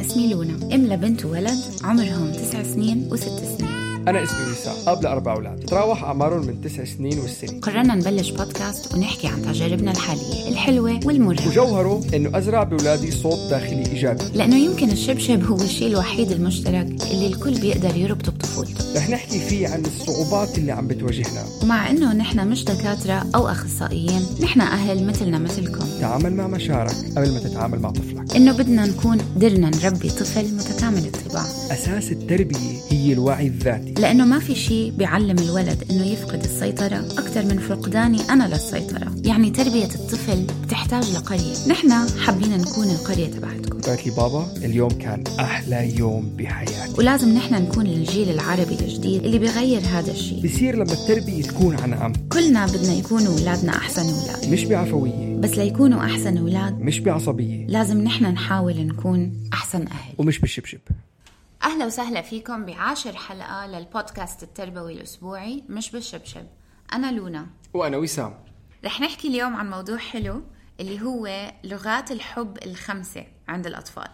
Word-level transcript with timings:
اسمي 0.00 0.32
لونا 0.32 0.74
أم 0.74 0.86
لبنت 0.86 1.24
وولد 1.24 1.58
عمرهم 1.84 2.32
تسع 2.32 2.62
سنين 2.62 3.08
وست 3.12 3.28
سنين. 3.58 3.79
أنا 4.08 4.24
اسمي 4.24 4.52
وسام 4.52 4.74
أب 4.86 5.02
لأربع 5.02 5.32
أولاد 5.32 5.64
تراوح 5.64 6.04
أعمارهم 6.04 6.46
من 6.46 6.60
تسع 6.60 6.84
سنين 6.84 7.18
والسنة 7.18 7.60
قررنا 7.60 7.94
نبلش 7.94 8.30
بودكاست 8.30 8.94
ونحكي 8.94 9.26
عن 9.26 9.42
تجاربنا 9.42 9.90
الحالية 9.90 10.48
الحلوة 10.48 11.00
والمرة 11.04 11.48
وجوهره 11.48 12.00
إنه 12.14 12.38
أزرع 12.38 12.62
بأولادي 12.62 13.10
صوت 13.10 13.50
داخلي 13.50 13.86
إيجابي. 13.86 14.24
لأنه 14.34 14.56
يمكن 14.56 14.90
الشبشب 14.90 15.44
هو 15.44 15.56
الشيء 15.56 15.88
الوحيد 15.88 16.32
المشترك 16.32 16.86
اللي 17.10 17.26
الكل 17.26 17.60
بيقدر 17.60 17.96
يربطه 17.96 18.32
بطفولته. 18.32 18.96
رح 18.96 19.10
نحكي 19.10 19.38
فيه 19.38 19.68
عن 19.68 19.82
الصعوبات 19.84 20.58
اللي 20.58 20.72
عم 20.72 20.86
بتواجهنا. 20.86 21.44
ومع 21.62 21.90
إنه 21.90 22.12
نحن 22.12 22.48
مش 22.48 22.64
دكاترة 22.64 23.26
أو 23.34 23.48
أخصائيين 23.48 24.26
نحن 24.42 24.60
أهل 24.60 25.06
مثلنا 25.06 25.38
مثلكم. 25.38 25.86
تعامل 26.00 26.34
مع 26.34 26.46
مشاعرك 26.46 26.94
قبل 27.16 27.32
ما 27.32 27.38
تتعامل 27.38 27.78
مع 27.78 27.90
طفلك. 27.90 28.36
إنه 28.36 28.52
بدنا 28.52 28.86
نكون 28.86 29.18
قدرنا 29.36 29.70
نربي 29.70 30.08
طفل 30.08 30.54
متكامل 30.54 31.10
الطباع 31.30 31.72
أساس 31.72 32.12
التربية 32.12 32.80
هي 32.90 33.12
الوعي 33.12 33.46
الذاتي. 33.46 33.94
لأنه 33.98 34.24
ما 34.24 34.38
في 34.38 34.54
شيء 34.54 34.90
بيعلم 34.90 35.38
الولد 35.38 35.84
إنه 35.90 36.06
يفقد 36.06 36.44
السيطرة 36.44 36.96
أكثر 36.96 37.44
من 37.44 37.58
فقداني 37.58 38.20
أنا 38.30 38.48
للسيطرة. 38.48 39.14
يعني 39.24 39.50
تربية 39.50 39.84
الطفل 39.84 40.46
بتحتاج 40.64 41.04
لقرية. 41.10 41.54
نحن 41.68 41.92
حابين 42.18 42.50
نكون 42.50 42.90
القرية 42.90 43.26
تبعتكم. 43.26 43.80
قالت 43.80 44.06
لي 44.06 44.12
بابا 44.16 44.46
اليوم 44.56 44.90
كان 44.90 45.24
أحلى 45.40 45.98
يوم 45.98 46.30
بحياتي. 46.38 46.94
ولازم 46.98 47.34
نحن 47.34 47.54
نكون 47.54 47.86
الجيل 47.86 48.30
العربي 48.30 48.74
الجديد 48.80 49.24
اللي 49.24 49.38
بيغير 49.38 49.80
هذا 49.80 50.12
الشيء. 50.12 50.46
بصير 50.46 50.74
لما 50.74 50.92
التربية 50.92 51.42
تكون 51.42 51.76
عن 51.76 51.94
عم 51.94 52.12
كلنا 52.32 52.66
بدنا 52.66 52.92
يكونوا 52.92 53.38
أولادنا 53.38 53.72
أحسن 53.72 54.02
أولاد. 54.02 54.52
مش 54.52 54.64
بعفوية. 54.64 55.36
بس 55.40 55.50
ليكونوا 55.50 56.04
أحسن 56.04 56.38
أولاد 56.38 56.80
مش 56.80 56.98
بعصبية. 56.98 57.66
لازم 57.66 58.00
نحن 58.00 58.24
نحاول 58.24 58.86
نكون 58.86 59.32
أحسن 59.52 59.86
أهل. 59.86 60.14
ومش 60.18 60.38
بالشبشب. 60.38 60.78
أهلا 61.62 61.86
وسهلا 61.86 62.22
فيكم 62.22 62.64
بعاشر 62.66 63.16
حلقة 63.16 63.66
للبودكاست 63.66 64.42
التربوي 64.42 64.92
الأسبوعي 64.92 65.64
مش 65.68 65.90
بالشبشب. 65.90 66.46
أنا 66.92 67.12
لونا. 67.12 67.46
وأنا 67.74 67.96
وسام. 67.96 68.44
رح 68.84 69.00
نحكي 69.00 69.28
اليوم 69.28 69.56
عن 69.56 69.70
موضوع 69.70 69.96
حلو 69.96 70.42
اللي 70.80 71.02
هو 71.02 71.52
لغات 71.64 72.10
الحب 72.12 72.58
الخمسة 72.66 73.26
عند 73.48 73.66
الأطفال. 73.66 74.08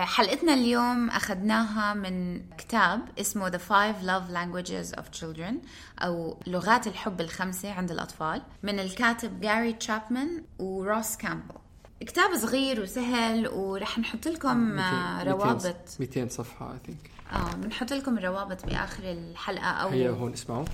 حلقتنا 0.00 0.54
اليوم 0.54 1.10
أخذناها 1.10 1.94
من 1.94 2.42
كتاب 2.56 3.00
اسمه 3.20 3.50
The 3.50 3.60
Five 3.60 4.02
Love 4.06 4.32
Languages 4.34 5.00
of 5.00 5.20
Children 5.20 5.54
أو 5.98 6.40
لغات 6.46 6.86
الحب 6.86 7.20
الخمسة 7.20 7.72
عند 7.72 7.90
الأطفال 7.90 8.42
من 8.62 8.78
الكاتب 8.78 9.40
جاري 9.40 9.72
تشابمان 9.72 10.44
وروس 10.58 11.16
كامبل 11.16 11.54
كتاب 12.00 12.36
صغير 12.36 12.80
وسهل 12.80 13.48
ورح 13.48 13.98
نحط 13.98 14.28
لكم 14.28 14.78
آه، 14.78 15.22
روابط. 15.24 15.76
200 16.00 16.28
صفحة 16.28 16.74
I 16.74 16.88
think. 16.88 17.32
آه 17.36 17.54
بنحط 17.54 17.92
لكم 17.92 18.18
الروابط 18.18 18.66
بآخر 18.66 19.02
الحلقة 19.04 19.64
أو 19.70 19.88
هيا 19.88 20.10
هون 20.10 20.32
اسمعوا. 20.32 20.64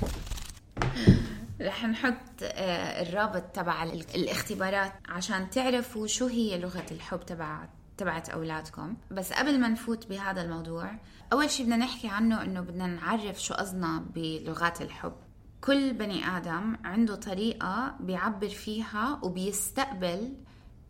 رح 1.61 1.85
نحط 1.85 2.15
آه، 2.43 3.03
الرابط 3.03 3.43
تبع 3.43 3.83
ال- 3.83 4.05
الاختبارات 4.15 4.93
عشان 5.09 5.51
تعرفوا 5.51 6.07
شو 6.07 6.27
هي 6.27 6.59
لغة 6.59 6.87
الحب 6.91 7.27
تبع 7.27 7.69
تبعت 7.97 8.29
أولادكم. 8.29 8.95
بس 9.11 9.33
قبل 9.33 9.61
ما 9.61 9.69
نفوت 9.69 10.07
بهذا 10.07 10.43
الموضوع 10.43 10.91
أول 11.33 11.51
شيء 11.51 11.67
بدنا 11.67 11.77
نحكي 11.77 12.09
عنه 12.09 12.43
إنه 12.43 12.61
بدنا 12.61 12.87
نعرف 12.87 13.43
شو 13.43 13.55
قصدنا 13.55 14.05
بلغات 14.15 14.83
الحب. 14.83 15.13
كل 15.61 15.93
بني 15.93 16.37
آدم 16.37 16.77
عنده 16.85 17.15
طريقة 17.15 17.97
بيعبر 18.01 18.49
فيها 18.49 19.21
وبيستقبل 19.23 20.33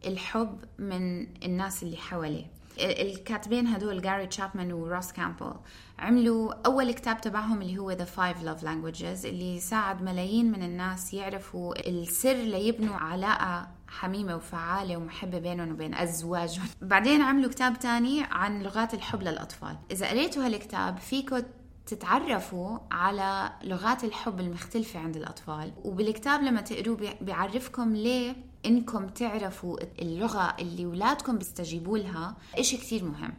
الحب 0.06 0.64
من 0.78 1.26
الناس 1.44 1.82
اللي 1.82 1.96
حواليه. 1.96 2.44
ال- 2.80 3.10
الكاتبين 3.10 3.66
هدول 3.66 4.02
جاري 4.02 4.26
تشابمان 4.26 4.72
وروس 4.72 5.12
كامبل 5.12 5.52
عملوا 5.98 6.54
أول 6.66 6.92
كتاب 6.92 7.20
تبعهم 7.20 7.62
اللي 7.62 7.78
هو 7.78 7.96
The 7.96 8.08
Five 8.16 8.36
Love 8.46 8.62
Languages 8.64 9.24
اللي 9.24 9.60
ساعد 9.60 10.02
ملايين 10.02 10.52
من 10.52 10.62
الناس 10.62 11.14
يعرفوا 11.14 11.88
السر 11.88 12.32
ليبنوا 12.34 12.94
علاقة 12.96 13.68
حميمة 13.88 14.36
وفعالة 14.36 14.96
ومحبة 14.96 15.38
بينهم 15.38 15.72
وبين 15.72 15.94
أزواجهم. 15.94 16.64
بعدين 16.82 17.22
عملوا 17.22 17.50
كتاب 17.50 17.78
تاني 17.78 18.22
عن 18.30 18.62
لغات 18.62 18.94
الحب 18.94 19.22
للأطفال. 19.22 19.76
إذا 19.90 20.08
قريتوا 20.08 20.46
هالكتاب 20.46 20.98
فيكم 20.98 21.42
تتعرفوا 21.86 22.78
على 22.90 23.50
لغات 23.64 24.04
الحب 24.04 24.40
المختلفة 24.40 25.00
عند 25.00 25.16
الأطفال 25.16 25.72
وبالكتاب 25.84 26.42
لما 26.42 26.60
تقروه 26.60 26.96
بي- 26.96 27.14
بيعرفكم 27.20 27.96
ليه 27.96 28.36
إنكم 28.66 29.08
تعرفوا 29.08 29.78
اللغة 30.02 30.56
اللي 30.58 30.84
أولادكم 30.84 31.38
بيستجيبوا 31.38 31.98
لها 31.98 32.36
إشي 32.58 32.76
كتير 32.76 33.04
مهم. 33.04 33.32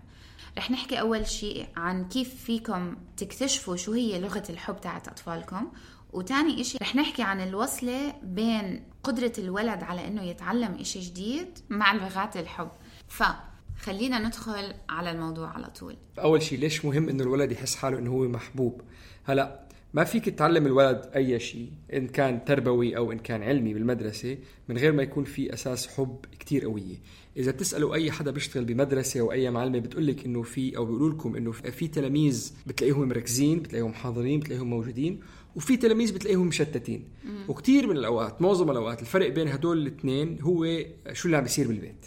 رح 0.57 0.71
نحكي 0.71 0.99
أول 0.99 1.27
شيء 1.27 1.67
عن 1.75 2.07
كيف 2.07 2.43
فيكم 2.43 2.95
تكتشفوا 3.17 3.75
شو 3.75 3.91
هي 3.93 4.19
لغة 4.19 4.43
الحب 4.49 4.81
تاعت 4.81 5.07
أطفالكم. 5.07 5.71
وتاني 6.13 6.61
إشي 6.61 6.77
رح 6.81 6.95
نحكي 6.95 7.21
عن 7.23 7.41
الوصلة 7.41 8.13
بين 8.23 8.83
قدرة 9.03 9.33
الولد 9.37 9.83
على 9.83 10.07
إنه 10.07 10.23
يتعلم 10.23 10.73
إشي 10.79 10.99
جديد 10.99 11.59
مع 11.69 11.93
لغات 11.93 12.37
الحب. 12.37 12.69
فخلينا 13.07 14.19
ندخل 14.19 14.73
على 14.89 15.11
الموضوع 15.11 15.49
على 15.49 15.67
طول. 15.67 15.97
أول 16.19 16.41
شيء 16.41 16.59
ليش 16.59 16.85
مهم 16.85 17.09
إنه 17.09 17.23
الولد 17.23 17.51
يحس 17.51 17.75
حاله 17.75 17.99
إنه 17.99 18.11
هو 18.11 18.27
محبوب؟ 18.27 18.81
هلا 19.23 19.66
ما 19.97 20.03
فيك 20.03 20.29
تعلم 20.29 20.65
الولد 20.65 21.09
أي 21.15 21.39
شيء 21.39 21.71
إن 21.93 22.07
كان 22.07 22.45
تربوي 22.45 22.97
أو 22.97 23.11
إن 23.11 23.19
كان 23.19 23.43
علمي 23.43 23.73
بالمدرسة 23.73 24.37
من 24.69 24.77
غير 24.77 24.91
ما 24.91 25.03
يكون 25.03 25.23
في 25.23 25.53
أساس 25.53 25.87
حب 25.87 26.25
كتير 26.39 26.65
قوية. 26.65 26.95
إذا 27.37 27.51
بتسألوا 27.51 27.95
أي 27.95 28.11
حدا 28.11 28.31
بيشتغل 28.31 28.65
بمدرسة 28.65 29.19
أو 29.19 29.31
أي 29.31 29.51
معلمة 29.51 29.79
بتقول 29.79 30.07
لك 30.07 30.25
إنه 30.25 30.41
في 30.41 30.77
أو 30.77 30.85
بيقولوا 30.85 31.09
لكم 31.09 31.35
إنه 31.35 31.51
في 31.51 31.87
تلاميذ 31.87 32.53
بتلاقيهم 32.67 33.07
مركزين 33.07 33.59
بتلاقيهم 33.59 33.93
حاضرين 33.93 34.39
بتلاقيهم 34.39 34.69
موجودين 34.69 35.19
وفي 35.55 35.77
تلاميذ 35.77 36.13
بتلاقيهم 36.13 36.47
مشتتين. 36.47 37.03
وكثير 37.47 37.87
من 37.87 37.97
الأوقات 37.97 38.41
معظم 38.41 38.71
الأوقات 38.71 39.01
الفرق 39.01 39.29
بين 39.29 39.47
هدول 39.47 39.77
الاثنين 39.77 40.37
هو 40.41 40.79
شو 41.13 41.25
اللي 41.25 41.37
عم 41.37 41.43
بيصير 41.43 41.67
بالبيت. 41.67 42.05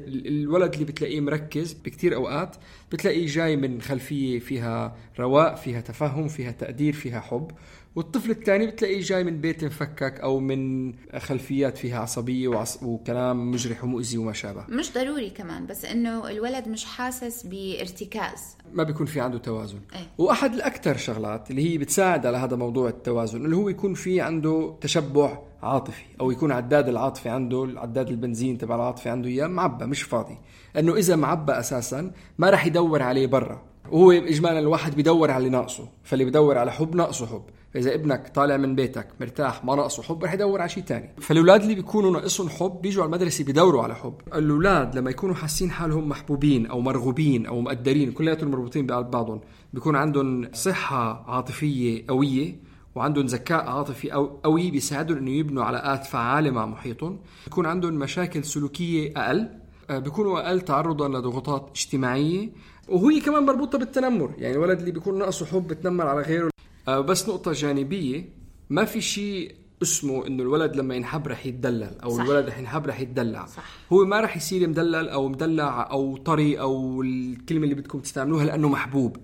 ال- 0.00 0.26
الولد 0.26 0.72
اللي 0.72 0.84
بتلاقيه 0.84 1.20
مركز 1.20 1.72
بكتير 1.72 2.14
أوقات 2.14 2.56
بتلاقيه 2.92 3.26
جاي 3.26 3.56
من 3.56 3.80
خلفية 3.80 4.38
فيها 4.38 4.96
رواء 5.20 5.54
فيها 5.54 5.80
تفهم 5.80 6.28
فيها 6.28 6.50
تقدير 6.50 6.92
فيها 6.92 7.20
حب. 7.20 7.50
والطفل 7.98 8.30
الثاني 8.30 8.66
بتلاقيه 8.66 9.00
جاي 9.00 9.24
من 9.24 9.40
بيت 9.40 9.64
مفكك 9.64 10.20
أو 10.20 10.40
من 10.40 10.92
خلفيات 11.18 11.78
فيها 11.78 11.98
عصبية 11.98 12.48
وعص... 12.48 12.82
وكلام 12.82 13.50
مجرح 13.50 13.84
ومؤذي 13.84 14.18
وما 14.18 14.32
شابه. 14.32 14.64
مش 14.68 14.92
ضروري 14.92 15.30
كمان 15.30 15.66
بس 15.66 15.84
إنه 15.84 16.30
الولد 16.30 16.68
مش 16.68 16.84
حاسس 16.84 17.46
بارتكاز. 17.46 18.56
ما 18.72 18.82
بيكون 18.82 19.06
في 19.06 19.20
عنده 19.20 19.38
توازن. 19.38 19.80
إيه. 19.94 20.06
وأحد 20.18 20.54
الأكثر 20.54 20.96
شغلات 20.96 21.50
اللي 21.50 21.72
هي 21.72 21.78
بتساعد 21.78 22.26
على 22.26 22.36
هذا 22.36 22.56
موضوع 22.56 22.88
التوازن 22.88 23.44
اللي 23.44 23.56
هو 23.56 23.68
يكون 23.68 23.94
في 23.94 24.20
عنده 24.20 24.76
تشبع 24.80 25.38
عاطفي 25.62 26.04
أو 26.20 26.30
يكون 26.30 26.52
عداد 26.52 26.88
العاطفه 26.88 27.30
عنده 27.30 27.64
العداد 27.64 28.08
البنزين 28.08 28.58
تبع 28.58 28.74
العاطفه 28.74 29.10
عنده 29.10 29.28
إياه 29.28 29.46
معبى 29.46 29.86
مش 29.86 30.02
فاضي. 30.02 30.38
إنه 30.78 30.96
إذا 30.96 31.16
معبى 31.16 31.52
أساسا 31.52 32.12
ما 32.38 32.50
راح 32.50 32.66
يدور 32.66 33.02
عليه 33.02 33.26
برا. 33.26 33.67
وهو 33.92 34.12
اجمالا 34.12 34.58
الواحد 34.58 34.94
بيدور 34.96 35.30
على 35.30 35.38
اللي 35.38 35.56
ناقصه 35.58 35.88
فاللي 36.04 36.24
بيدور 36.24 36.58
على 36.58 36.72
حب 36.72 36.94
ناقصه 36.94 37.26
حب. 37.26 37.42
فاذا 37.74 37.94
ابنك 37.94 38.28
طالع 38.34 38.56
من 38.56 38.74
بيتك 38.74 39.08
مرتاح 39.20 39.64
ما 39.64 39.74
ناقصه 39.74 40.02
حب 40.02 40.24
رح 40.24 40.32
يدور 40.32 40.60
على 40.60 40.68
شيء 40.68 40.84
ثاني 40.84 41.10
فالأولاد 41.20 41.62
اللي 41.62 41.74
بيكونوا 41.74 42.10
ناقصهم 42.10 42.48
حب 42.48 42.82
بيجوا 42.82 43.02
على 43.02 43.08
المدرسة 43.08 43.44
بيدوروا 43.44 43.82
على 43.82 43.94
حب. 43.94 44.14
الأولاد 44.34 44.98
لما 44.98 45.10
يكونوا 45.10 45.34
حاسين 45.34 45.70
حالهم 45.70 46.08
محبوبين 46.08 46.66
أو 46.66 46.80
مرغوبين 46.80 47.46
أو 47.46 47.60
مقدرين 47.60 48.12
كلياتهم 48.12 48.50
مربوطين 48.50 48.86
بقلب 48.86 49.10
بعضهم 49.10 49.40
بيكون 49.72 49.96
عندهم 49.96 50.48
صحة 50.52 51.24
عاطفية 51.30 52.04
قوية 52.08 52.56
وعندهم 52.94 53.26
ذكاء 53.26 53.68
عاطفي 53.68 54.10
قوي 54.44 54.70
بيساعدهم 54.70 55.18
إنه 55.18 55.30
يبنوا 55.30 55.64
علاقات 55.64 56.06
فعالة 56.06 56.50
مع 56.50 56.66
محيطهم. 56.66 57.18
بيكون 57.44 57.66
عندهم 57.66 57.94
مشاكل 57.94 58.44
سلوكية 58.44 59.12
أقل. 59.16 59.48
آه، 59.90 59.98
بيكونوا 59.98 60.48
أقل 60.48 60.60
تعرضا 60.60 61.08
لضغوطات 61.08 61.70
اجتماعية. 61.74 62.50
وهي 62.88 63.20
كمان 63.20 63.42
مربوطة 63.42 63.78
بالتنمر. 63.78 64.34
يعني 64.38 64.54
الولد 64.54 64.78
اللي 64.78 64.90
بيكون 64.90 65.18
ناقصه 65.18 65.46
حب 65.46 65.68
بتنمر 65.68 66.06
على 66.06 66.22
غيره. 66.22 66.50
آه، 66.88 67.00
بس 67.00 67.28
نقطة 67.28 67.52
جانبية 67.52 68.28
ما 68.70 68.84
في 68.84 69.00
شيء 69.00 69.54
اسمه 69.82 70.26
إنه 70.26 70.42
الولد 70.42 70.76
لما 70.76 70.94
ينحب 70.94 71.28
رح 71.28 71.46
يتدلل 71.46 72.00
أو 72.02 72.10
صح. 72.10 72.22
الولد 72.22 72.46
رح 72.46 72.58
ينحب 72.58 72.86
رح 72.86 73.00
يتدلع. 73.00 73.46
صح. 73.46 73.64
هو 73.92 74.04
ما 74.04 74.20
رح 74.20 74.36
يصير 74.36 74.68
مدلل 74.68 75.08
أو 75.08 75.28
مدلع 75.28 75.90
أو 75.90 76.16
طري 76.16 76.60
أو 76.60 77.02
الكلمة 77.02 77.64
اللي 77.64 77.74
بدكم 77.74 77.98
تستعملوها 77.98 78.44
لأنه 78.44 78.68
محبوب. 78.68 79.16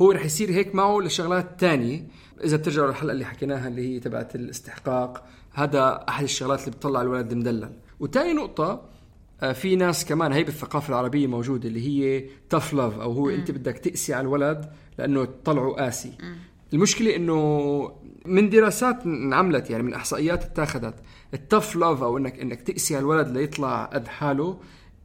هو 0.00 0.10
رح 0.10 0.24
يصير 0.24 0.50
هيك 0.50 0.74
معه 0.74 0.98
لشغلات 1.00 1.60
تانية. 1.60 2.06
إذا 2.44 2.56
بترجعوا 2.56 2.88
للحلقة 2.88 3.12
اللي 3.12 3.24
حكيناها 3.24 3.68
اللي 3.68 3.94
هي 3.94 4.00
تبعت 4.00 4.34
الاستحقاق 4.34 5.24
هذا 5.52 6.04
أحد 6.08 6.24
الشغلات 6.24 6.60
اللي 6.60 6.70
بتطلع 6.70 7.02
الولد 7.02 7.34
مدلل 7.34 7.72
وتاني 8.00 8.32
نقطة 8.32 8.82
في 9.50 9.76
ناس 9.76 10.04
كمان 10.04 10.32
هي 10.32 10.44
بالثقافة 10.44 10.88
العربية 10.88 11.26
موجودة 11.26 11.68
اللي 11.68 11.88
هي 11.88 12.24
tough 12.50 12.72
love 12.72 12.98
أو 12.98 13.12
هو 13.12 13.26
م. 13.26 13.30
انت 13.30 13.50
بدك 13.50 13.78
تقسي 13.78 14.14
على 14.14 14.20
الولد 14.20 14.70
لأنه 14.98 15.24
تطلعه 15.24 15.70
قاسي 15.70 16.08
م. 16.08 16.34
المشكلة 16.72 17.16
إنه 17.16 17.92
من 18.26 18.50
دراسات 18.50 19.06
انعملت 19.06 19.70
يعني 19.70 19.82
من 19.82 19.94
إحصائيات 19.94 20.44
اتاخذت 20.44 20.94
ال 21.34 21.41
tough 21.41 21.76
love 21.76 22.02
أو 22.02 22.18
انك 22.18 22.40
إنك 22.40 22.62
تقسي 22.62 22.96
على 22.96 23.02
الولد 23.02 23.28
ليطلع 23.28 23.84
قد 23.84 24.08
حاله 24.08 24.58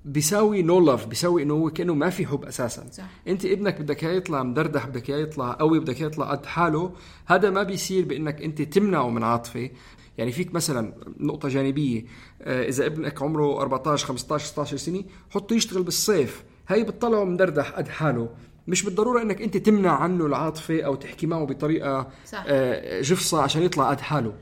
بيساوي 0.06 0.62
no 0.62 0.80
love 0.80 1.06
بيساوي 1.06 1.44
إنه 1.44 1.54
هو 1.54 1.69
كأنه 1.69 1.94
ما 1.94 2.10
في 2.10 2.25
حب 2.25 2.45
أساسا 2.45 2.86
صح. 2.92 3.04
أنت 3.28 3.45
ابنك 3.45 3.81
بدك 3.81 4.04
إياه 4.04 4.13
يطلع 4.13 4.44
مدردح 4.44 4.86
بدك 4.86 5.10
إياه 5.10 5.18
يطلع 5.18 5.51
قوي 5.51 5.80
بدك 5.80 5.98
إياه 5.98 6.07
يطلع 6.07 6.31
قد 6.31 6.45
حاله 6.45 6.92
هذا 7.25 7.50
ما 7.50 7.63
بيصير 7.63 8.06
بإنك 8.06 8.42
أنت 8.42 8.62
تمنعه 8.62 9.10
من 9.10 9.24
عاطفة 9.24 9.69
يعني 10.18 10.31
فيك 10.31 10.54
مثلا 10.54 10.94
نقطة 11.19 11.50
جانبية 11.50 12.06
آه، 12.42 12.68
إذا 12.68 12.86
ابنك 12.86 13.22
عمره 13.22 13.62
14 13.62 14.08
15 14.08 14.46
16 14.46 14.78
سنة 14.78 15.04
حطه 15.30 15.54
يشتغل 15.54 15.84
بالصيف 15.84 16.44
هي 16.68 16.84
بتطلعه 16.84 17.24
مدردح 17.24 17.69
قد 17.69 17.88
حاله 17.88 18.30
مش 18.68 18.84
بالضرورة 18.84 19.22
إنك 19.22 19.42
أنت 19.42 19.58
تمنع 19.58 19.92
عنه 19.92 20.25
العاطفة 20.25 20.81
أو 20.81 20.96
تحكي 20.96 21.28
معه 21.28 21.46
بطريقة 21.46 22.12
صح. 22.25 22.44
آه، 22.48 23.02
جفصة 23.02 23.42
عشان 23.42 23.62
يطلع 23.64 23.90
قد 23.90 24.02
حاله 24.02 24.34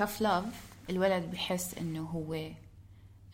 tough 0.00 0.22
لاف 0.22 0.44
الولد 0.90 1.30
بحس 1.32 1.74
إنه 1.78 2.02
هو 2.02 2.50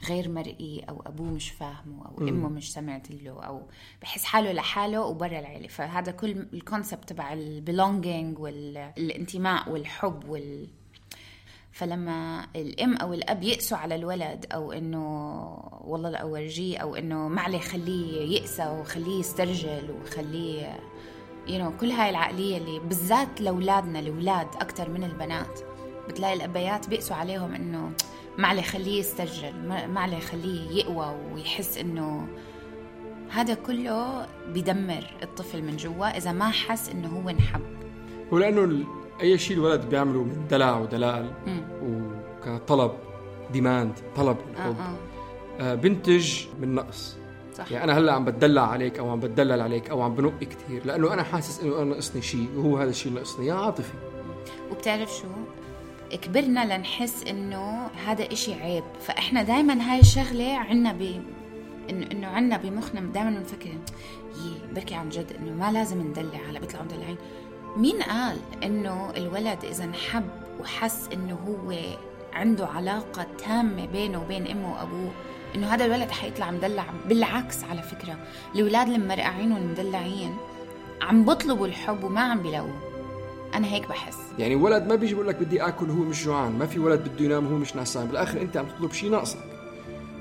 غير 0.08 0.28
مرئي 0.28 0.84
أو 0.88 1.02
أبوه 1.06 1.26
مش 1.26 1.50
فاهمه 1.50 2.06
أو 2.06 2.24
م. 2.24 2.28
أمه 2.28 2.48
مش 2.48 2.72
سمعت 2.72 3.10
له 3.10 3.42
أو 3.42 3.62
بحس 4.02 4.24
حاله 4.24 4.52
لحاله 4.52 5.00
وبرا 5.00 5.38
العيلة 5.38 5.68
فهذا 5.68 6.12
كل 6.12 6.46
ال 6.52 6.59
concept 6.59 7.08
تبع 7.08 7.32
ال 7.32 7.43
belonging 7.43 8.38
والانتماء 8.38 9.70
والحب 9.70 10.28
وال 10.28 10.68
فلما 11.72 12.46
الأم 12.56 12.96
أو 12.96 13.14
الأب 13.14 13.42
يقسوا 13.42 13.78
على 13.78 13.94
الولد 13.94 14.46
أو 14.52 14.72
إنه 14.72 15.04
والله 15.84 16.16
أورجيه 16.16 16.78
أو 16.78 16.96
إنه 16.96 17.28
ما 17.28 17.40
عليه 17.40 17.58
خليه 17.58 18.36
يقسى 18.36 18.66
وخليه 18.66 19.20
يسترجل 19.20 19.90
وخليه 19.90 20.78
يو 21.48 21.58
you 21.58 21.62
know, 21.62 21.80
كل 21.80 21.90
هاي 21.90 22.10
العقلية 22.10 22.56
اللي 22.56 22.78
بالذات 22.78 23.40
لأولادنا 23.40 23.98
الأولاد 23.98 24.46
أكثر 24.46 24.90
من 24.90 25.04
البنات 25.04 25.60
بتلاقي 26.08 26.34
الأبيات 26.34 26.88
بيقسوا 26.88 27.16
عليهم 27.16 27.54
إنه 27.54 27.92
ما 28.38 28.48
عليه 28.48 28.62
خليه 28.62 29.00
يسترجل 29.00 29.52
ما 29.88 30.00
عليه 30.00 30.18
خليه 30.18 30.70
يقوى 30.70 31.14
ويحس 31.32 31.78
إنه 31.78 32.28
هذا 33.30 33.54
كله 33.54 34.26
بدمر 34.48 35.04
الطفل 35.22 35.62
من 35.62 35.76
جوا 35.76 36.06
إذا 36.06 36.32
ما 36.32 36.50
حس 36.50 36.88
إنه 36.88 37.08
هو 37.08 37.28
انحب. 37.28 37.60
ولأنه 38.32 38.86
أي 39.20 39.38
شيء 39.38 39.56
الولد 39.56 39.88
بيعمله 39.88 40.22
من 40.22 40.46
دلع 40.50 40.78
ودلال 40.78 41.30
وكطلب 41.82 42.92
ديماند 43.52 43.92
طلب 44.16 44.36
الحب. 44.50 44.76
آه. 44.78 44.82
آه. 44.82 45.72
آه 45.72 45.74
بنتج 45.74 46.46
من 46.60 46.74
نقص. 46.74 47.16
صح. 47.54 47.72
يعني 47.72 47.84
أنا 47.84 47.98
هلأ 47.98 48.12
عم 48.12 48.24
بتدلع 48.24 48.62
عليك 48.70 48.98
أو 48.98 49.10
عم 49.10 49.20
بتدلل 49.20 49.60
عليك 49.60 49.90
أو 49.90 50.02
عم 50.02 50.14
بنق 50.14 50.38
كثير 50.38 50.86
لأنه 50.86 51.12
أنا 51.12 51.22
حاسس 51.22 51.62
إنه 51.62 51.76
أنا 51.76 51.84
ناقصني 51.84 52.22
شيء 52.22 52.48
وهو 52.56 52.76
هذا 52.76 52.90
الشيء 52.90 53.12
ناقصني. 53.12 53.46
يا 53.46 53.54
عاطفي. 53.54 53.92
وبتعرف 54.70 55.16
شو؟ 55.16 55.28
كبرنا 56.16 56.76
لنحس 56.76 57.24
إنه 57.30 57.86
هذا 58.06 58.32
إشي 58.32 58.54
عيب. 58.54 58.84
فإحنا 59.00 59.42
دائما 59.42 59.92
هاي 59.92 60.00
الشغلة 60.00 60.56
عنا 60.56 60.92
ب 60.92 61.02
انه 61.90 62.06
إنه 62.12 62.26
عنا 62.26 62.56
بمخنا 62.56 63.00
دائما 63.00 63.30
بنفكر 63.30 63.68
يي 63.68 64.74
بركي 64.74 64.94
عن 64.94 65.08
جد 65.08 65.32
إنه 65.32 65.52
ما 65.52 65.72
لازم 65.72 66.00
ندلع 66.00 66.38
هلأ 66.50 66.60
بيطلعوا 66.60 66.84
مدلعين. 66.84 67.16
مين 67.76 68.02
قال 68.02 68.36
إنه 68.62 69.12
الولد 69.16 69.64
إذا 69.64 69.84
انحب 69.84 70.24
وحس 70.60 71.08
إنه 71.12 71.38
هو 71.48 71.74
عنده 72.32 72.66
علاقة 72.66 73.26
تامة 73.46 73.86
بينه 73.86 74.22
وبين 74.22 74.46
أمه 74.46 74.72
وأبوه 74.72 75.10
إنه 75.54 75.66
هذا 75.66 75.84
الولد 75.84 76.10
حيطلع 76.10 76.50
مدلع 76.50 76.84
بالعكس 77.08 77.64
على 77.64 77.82
فكرة. 77.82 78.16
الأولاد 78.54 78.88
المرقعين 78.88 79.52
والمدلعين 79.52 80.36
عم 81.02 81.24
بطلبوا 81.24 81.66
الحب 81.66 82.04
وما 82.04 82.20
عم 82.20 82.42
بيلاقوه. 82.42 82.80
أنا 83.54 83.66
هيك 83.66 83.88
بحس. 83.88 84.18
يعني 84.38 84.54
ولد 84.54 84.86
ما 84.86 84.94
بيجي 84.94 85.14
بيقول 85.14 85.28
لك 85.28 85.36
بدي 85.36 85.62
آكل 85.62 85.90
وهو 85.90 86.02
مش 86.02 86.24
جوعان 86.24 86.58
ما 86.58 86.66
في 86.66 86.78
ولد 86.78 87.08
بده 87.08 87.24
ينام 87.24 87.46
وهو 87.46 87.56
مش 87.56 87.76
نعسان 87.76 88.06
بالآخر 88.06 88.40
أنت 88.42 88.56
عم 88.56 88.66
تطلب 88.66 88.92
شيء 88.92 89.10
ناقصك. 89.10 89.38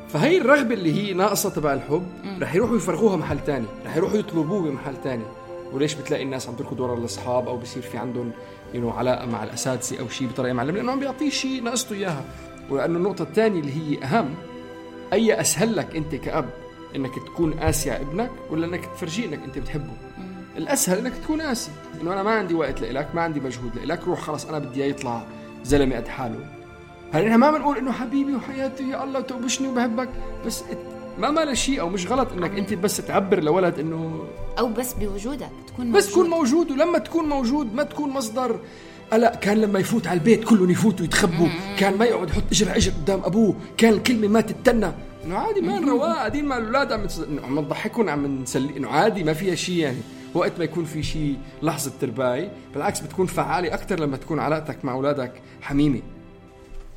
فهي 0.09 0.37
الرغبة 0.37 0.73
اللي 0.73 0.93
هي 0.93 1.13
ناقصة 1.13 1.49
تبع 1.49 1.73
الحب 1.73 2.07
رح 2.41 2.55
يروحوا 2.55 2.75
يفرغوها 2.75 3.17
محل 3.17 3.39
تاني 3.39 3.65
رح 3.85 3.95
يروحوا 3.95 4.17
يطلبوه 4.17 4.61
بمحل 4.61 5.01
تاني. 5.03 5.23
وليش 5.73 5.93
بتلاقي 5.93 6.23
الناس 6.23 6.49
عم 6.49 6.55
تركض 6.55 6.79
ورا 6.79 6.97
الأصحاب 6.97 7.47
أو 7.47 7.57
بصير 7.57 7.83
في 7.83 7.97
عندهم 7.97 8.31
ينو 8.73 8.89
علاقة 8.89 9.25
مع 9.25 9.43
الأساتذة 9.43 9.99
أو 9.99 10.09
شيء 10.09 10.27
بطريقة 10.27 10.53
معلمة؟ 10.53 10.77
لأنه 10.77 10.91
عم 10.91 10.99
بيعطيه 10.99 11.29
شيء 11.29 11.63
ناقصته 11.63 11.93
إياها. 11.95 12.25
ولأنه 12.69 12.97
النقطة 12.97 13.23
الثانية 13.23 13.59
اللي 13.59 13.71
هي 13.73 14.03
أهم 14.03 14.35
أي 15.13 15.41
أسهل 15.41 15.75
لك 15.75 15.95
أنت 15.95 16.15
كأب 16.15 16.49
إنك 16.95 17.15
تكون 17.15 17.53
قاسي 17.53 17.91
على 17.91 18.01
ابنك 18.01 18.31
ولا 18.49 18.65
إنك 18.65 18.85
تفرجيه 18.85 19.25
إنك 19.25 19.43
أنت 19.43 19.57
بتحبه؟ 19.57 19.93
الأسهل 20.57 20.97
إنك 20.97 21.13
تكون 21.23 21.41
قاسي. 21.41 21.71
إنه 22.01 22.13
أنا 22.13 22.23
ما 22.23 22.31
عندي 22.31 22.53
وقت 22.53 22.81
لك 22.81 23.15
ما 23.15 23.21
عندي 23.21 23.39
مجهود 23.39 23.71
لك 23.83 24.07
روح 24.07 24.21
خلص 24.21 24.45
أنا 24.45 24.59
بدي 24.59 24.83
إياه 24.83 24.89
يطلع 24.89 25.23
زلمة 25.63 25.95
قد 25.95 26.07
حاله. 26.07 26.45
هلا 27.13 27.37
ما 27.37 27.51
بنقول 27.51 27.77
إنه 27.77 27.91
حبيبي 27.91 28.35
وحياتي 28.35 28.89
يا 28.89 29.03
الله 29.03 29.19
توبشني 29.19 29.67
وبحبك 29.67 30.09
بس 30.45 30.63
ما 31.19 31.29
ما 31.31 31.53
شيء 31.53 31.79
أو 31.79 31.89
مش 31.89 32.07
غلط 32.07 32.31
إنك 32.31 32.57
أنت 32.57 32.73
بس 32.73 32.97
تعبر 32.97 33.43
لولد 33.43 33.79
إنه 33.79 34.27
أو 34.59 34.67
بس 34.67 34.93
بوجودك 34.93 35.49
تكون 35.67 35.85
موجود 35.85 35.97
بس 35.97 36.11
تكون 36.11 36.29
موجود. 36.29 36.71
ولما 36.71 36.97
تكون 36.97 37.25
موجود 37.25 37.73
ما 37.73 37.83
تكون 37.83 38.09
مصدر. 38.09 38.59
لا 39.11 39.35
كان 39.35 39.61
لما 39.61 39.79
يفوت 39.79 40.07
على 40.07 40.19
البيت 40.19 40.43
كلهم 40.43 40.69
يفوتوا 40.69 41.05
يتخبوا. 41.05 41.47
كان 41.77 41.97
ما 41.97 42.05
يقعد 42.05 42.29
يحط 42.29 42.43
اجر 42.51 42.69
على 42.69 42.77
اجر 42.77 42.91
قدام 42.91 43.21
أبوه. 43.23 43.55
كان 43.77 43.93
الكلمة 43.93 44.27
ما 44.27 44.41
تتنى. 44.41 44.91
إنه 45.25 45.37
عادي 45.37 45.61
ما 45.61 45.79
رواق 45.79 46.15
قاعدين 46.15 46.45
مع 46.45 46.57
الأولاد 46.57 46.91
عم 46.91 47.07
عم 47.43 47.59
نضحكهم 47.59 48.09
عم 48.09 48.41
نسلي 48.41 48.77
إنه 48.77 48.89
عادي 48.89 49.23
ما 49.23 49.33
فيها 49.33 49.55
شيء 49.55 49.75
يعني. 49.75 50.01
وقت 50.33 50.57
ما 50.57 50.63
يكون 50.63 50.85
في 50.85 51.03
شيء 51.03 51.37
لحظة 51.63 51.91
ترباي 52.01 52.51
بالعكس 52.73 52.99
بتكون 52.99 53.25
فعالة 53.25 53.73
أكثر 53.73 53.99
لما 53.99 54.17
تكون 54.17 54.39
علاقتك 54.39 54.85
مع 54.85 54.93
أولادك 54.93 55.41
حميمة. 55.61 56.01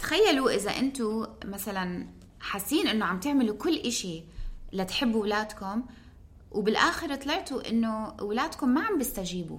تخيلوا 0.00 0.50
إذا 0.50 0.70
أنتم 0.70 1.26
مثلا 1.44 2.06
حاسين 2.40 2.86
إنه 2.88 3.04
عم 3.04 3.20
تعملوا 3.20 3.56
كل 3.56 3.76
إشي 3.76 4.22
لتحبوا 4.72 5.20
اولادكم 5.20 5.82
وبالآخر 6.50 7.14
طلعتوا 7.14 7.68
إنه 7.68 8.14
اولادكم 8.20 8.68
ما 8.68 8.80
عم 8.80 8.98
بيستجيبوا. 8.98 9.58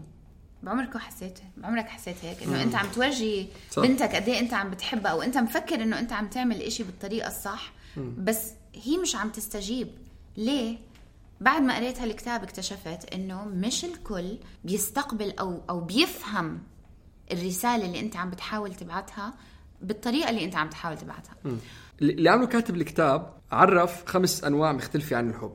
بعمركم 0.63 0.99
حسيت 0.99 1.39
بعمرك 1.57 1.87
حسيت 1.87 2.15
هيك؟ 2.25 2.43
إنه 2.43 2.63
أنت 2.63 2.75
عم 2.75 2.87
تورجي 2.87 3.47
صح. 3.71 3.81
بنتك 3.83 4.15
قد 4.15 4.29
إيه 4.29 4.39
أنت 4.39 4.53
عم 4.53 4.69
بتحبها 4.69 5.11
أو 5.11 5.21
أنت 5.21 5.37
مفكر 5.37 5.83
إنه 5.83 5.99
أنت 5.99 6.13
عم 6.13 6.27
تعمل 6.27 6.61
إشي 6.61 6.83
بالطريقة 6.83 7.27
الصح 7.27 7.71
بس 8.17 8.51
هي 8.75 8.97
مش 8.97 9.15
عم 9.15 9.29
تستجيب. 9.29 9.87
ليه؟ 10.37 10.77
بعد 11.41 11.61
ما 11.61 11.75
قريت 11.75 11.99
هالكتاب 12.01 12.43
اكتشفت 12.43 13.13
إنه 13.13 13.45
مش 13.45 13.85
الكل 13.85 14.37
بيستقبل 14.63 15.31
أو 15.39 15.61
أو 15.69 15.79
بيفهم 15.81 16.59
الرسالة 17.31 17.85
اللي 17.85 17.99
أنت 17.99 18.15
عم 18.15 18.29
بتحاول 18.29 18.75
تبعتها 18.75 19.33
بالطريقة 19.81 20.29
اللي 20.29 20.45
أنت 20.45 20.55
عم 20.55 20.69
تحاول 20.69 20.97
تبعتها. 20.97 21.35
اللي 22.01 22.29
عمله 22.29 22.47
كاتب 22.47 22.75
الكتاب 22.75 23.33
عرف 23.51 24.03
خمس 24.05 24.43
أنواع 24.43 24.71
مختلفة 24.71 25.15
عن 25.15 25.29
الحب. 25.29 25.53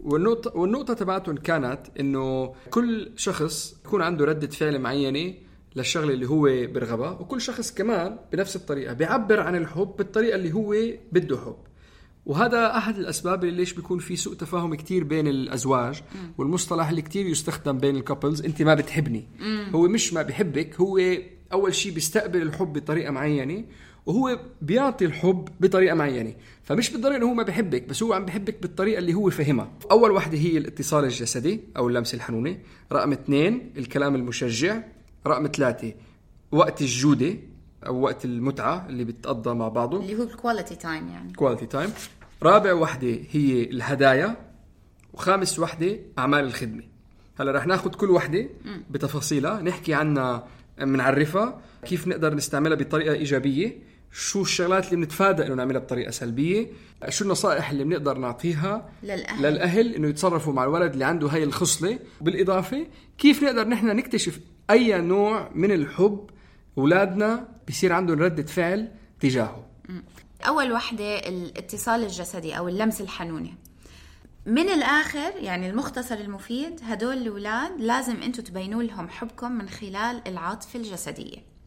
والنقطة 0.00 0.56
والنقطة 0.56 0.94
تبعتهم 0.94 1.36
كانت 1.36 1.80
إنه 2.00 2.54
كل 2.70 3.12
شخص 3.16 3.76
يكون 3.86 4.02
عنده 4.02 4.24
ردة 4.24 4.46
فعل 4.46 4.78
معينة 4.78 5.34
للشغلة 5.76 6.14
اللي 6.14 6.28
هو 6.28 6.42
بيرغبها 6.42 7.10
وكل 7.10 7.40
شخص 7.40 7.72
كمان 7.74 8.18
بنفس 8.32 8.56
الطريقة 8.56 8.92
بيعبر 8.94 9.40
عن 9.40 9.56
الحب 9.56 9.94
بالطريقة 9.98 10.36
اللي 10.36 10.52
هو 10.52 10.74
بده 11.12 11.36
حب. 11.36 11.56
وهذا 12.26 12.76
أحد 12.76 12.98
الأسباب 12.98 13.44
اللي 13.44 13.56
ليش 13.56 13.72
بيكون 13.72 13.98
في 13.98 14.16
سوء 14.16 14.34
تفاهم 14.34 14.74
كتير 14.74 15.04
بين 15.04 15.26
الأزواج 15.28 16.02
والمصطلح 16.38 16.88
اللي 16.88 17.02
كتير 17.02 17.26
يستخدم 17.26 17.78
بين 17.78 17.96
الكابلز 17.96 18.42
أنت 18.42 18.62
ما 18.62 18.74
بتحبني. 18.74 19.28
هو 19.74 19.88
مش 19.88 20.12
ما 20.12 20.22
بحبك 20.22 20.80
هو 20.80 21.00
أول 21.52 21.74
شيء 21.74 21.92
بيستقبل 21.92 22.42
الحب 22.42 22.72
بطريقة 22.72 23.10
معينة 23.10 23.64
وهو 24.08 24.38
بيعطي 24.62 25.04
الحب 25.04 25.48
بطريقة 25.60 25.94
معينة. 25.94 26.34
فمش 26.62 26.90
بالضرورة 26.90 27.16
إنه 27.16 27.26
هو 27.26 27.34
ما 27.34 27.42
بحبك 27.42 27.88
بس 27.88 28.02
هو 28.02 28.12
عم 28.12 28.24
بحبك 28.24 28.62
بالطريقة 28.62 28.98
اللي 28.98 29.14
هو 29.14 29.30
فهمها. 29.30 29.70
أول 29.90 30.10
وحده 30.10 30.38
هي 30.38 30.58
الاتصال 30.58 31.04
الجسدي 31.04 31.60
أو 31.76 31.88
اللمسة 31.88 32.16
الحنونة. 32.16 32.58
رقم 32.92 33.12
اثنين 33.12 33.72
الكلام 33.76 34.14
المشجع. 34.14 34.82
رقم 35.26 35.46
ثلاثة 35.46 35.92
وقت 36.52 36.82
الجودة 36.82 37.36
أو 37.86 38.00
وقت 38.00 38.24
المتعة 38.24 38.86
اللي 38.88 39.04
بتقضى 39.04 39.54
مع 39.54 39.68
بعضه. 39.68 40.00
اللي 40.00 40.18
هو 40.18 40.22
ال 40.22 40.29
quality 40.29 40.76
time 40.76 41.08
يعني. 41.08 41.32
quality 41.32 41.66
time 41.66 41.90
رابع 42.42 42.72
وحدة 42.72 43.18
هي 43.30 43.62
الهدايا. 43.62 44.36
وخامس 45.14 45.58
وحدة 45.58 45.96
أعمال 46.18 46.44
الخدمة. 46.44 46.82
هلأ 47.40 47.52
رح 47.52 47.66
ناخذ 47.66 47.90
كل 47.90 48.10
وحدة 48.10 48.48
بتفاصيلها 48.90 49.62
نحكي 49.62 49.94
عنها 49.94 50.46
بنعرفها 50.78 51.60
كيف 51.86 52.08
نقدر 52.08 52.34
نستعملها 52.34 52.76
بطريقة 52.76 53.14
إيجابية. 53.14 53.88
شو 54.18 54.42
الشغلات 54.42 54.84
اللي 54.84 54.96
بنتفادى 54.96 55.46
إنه 55.46 55.54
نعملها 55.54 55.80
بطريقة 55.80 56.10
سلبية 56.10 56.66
شو 57.08 57.24
النصائح 57.24 57.70
اللي 57.70 57.84
بنقدر 57.84 58.18
نعطيها 58.18 58.90
للأهل. 59.02 59.42
للأهل 59.42 59.94
إنه 59.94 60.08
يتصرفوا 60.08 60.52
مع 60.52 60.64
الولد 60.64 60.92
اللي 60.92 61.04
عنده 61.04 61.28
هاي 61.28 61.44
الخصلة؟ 61.44 61.98
بالإضافة 62.20 62.86
كيف 63.18 63.42
نقدر 63.42 63.68
نحن 63.68 63.86
نكتشف 63.86 64.40
أي 64.70 65.00
نوع 65.00 65.50
من 65.54 65.72
الحب 65.72 66.30
أولادنا 66.78 67.48
بيصير 67.66 67.92
عندهم 67.92 68.22
ردة 68.22 68.42
فعل 68.42 68.88
تجاهه؟ 69.20 69.66
أول 70.48 70.72
وحدة 70.72 71.18
الاتصال 71.28 72.02
الجسدي 72.02 72.58
أو 72.58 72.68
اللمس 72.68 73.00
الحنونة 73.00 73.50
من 74.46 74.68
الآخر 74.68 75.32
يعني 75.36 75.70
المختصر 75.70 76.14
المفيد 76.14 76.80
هدول 76.82 77.16
الأولاد 77.16 77.80
لازم 77.80 78.22
أنتوا 78.22 78.44
تبينوا 78.44 78.82
لهم 78.82 79.08
حبكم 79.08 79.52
من 79.52 79.68
خلال 79.68 80.22
العاطفة 80.26 80.78
الجسدية. 80.78 81.57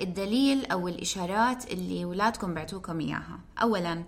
الدليل 0.00 0.66
أو 0.66 0.88
الإشارات 0.88 1.72
اللي 1.72 2.04
أولادكم 2.04 2.54
بعتوكم 2.54 3.00
إياها. 3.00 3.40
أولا 3.62 4.02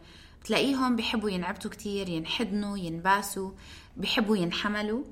تلاقيهم 0.44 0.96
بيحبوا 0.96 1.30
ينعبتوا 1.30 1.70
كتير 1.70 2.08
ينحضنوا 2.08 2.78
ينباسوا 2.78 3.50
بيحبوا 3.96 4.36
ينحملوا. 4.36 5.04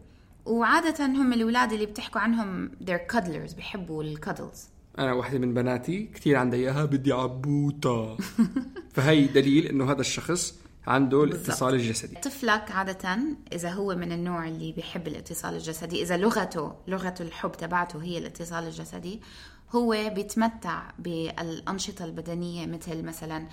وعادة 0.47 1.07
هم 1.07 1.33
الأولاد 1.33 1.73
اللي 1.73 1.87
بتحكوا 1.87 2.21
عنهم 2.21 2.71
they're 2.85 3.15
cuddlers 3.15 3.57
بيحبوا 3.57 4.03
الكادلز 4.03 4.69
أنا 4.99 5.13
واحدة 5.13 5.39
من 5.39 5.55
بناتي 5.55 6.11
كثير 6.15 6.37
عندها 6.37 6.59
إياها 6.59 6.85
بدي 6.85 7.13
عبوطة 7.13 8.17
فهي 8.95 9.27
دليل 9.27 9.67
إنه 9.67 9.93
هذا 9.93 10.01
الشخص 10.01 10.55
عنده 10.87 11.25
الاتصال 11.25 11.75
الجسدي. 11.75 12.17
طفلك 12.17 12.71
عادة 12.71 13.19
إذا 13.53 13.71
هو 13.71 13.95
من 13.95 14.13
النوع 14.13 14.49
اللي 14.49 14.73
بيحب 14.73 15.07
الاتصال 15.09 15.55
الجسدي 15.55 16.03
إذا 16.03 16.17
لغته 16.17 16.73
لغة 16.89 17.15
الحب 17.21 17.53
تبعته 17.53 18.03
هي 18.03 18.19
الاتصال 18.19 18.65
الجسدي 18.65 19.21
هو 19.75 20.11
بيتمتع 20.15 20.83
بالأنشطة 20.99 22.05
البدنية 22.05 22.67
مثل 22.67 23.03
مثلا 23.03 23.47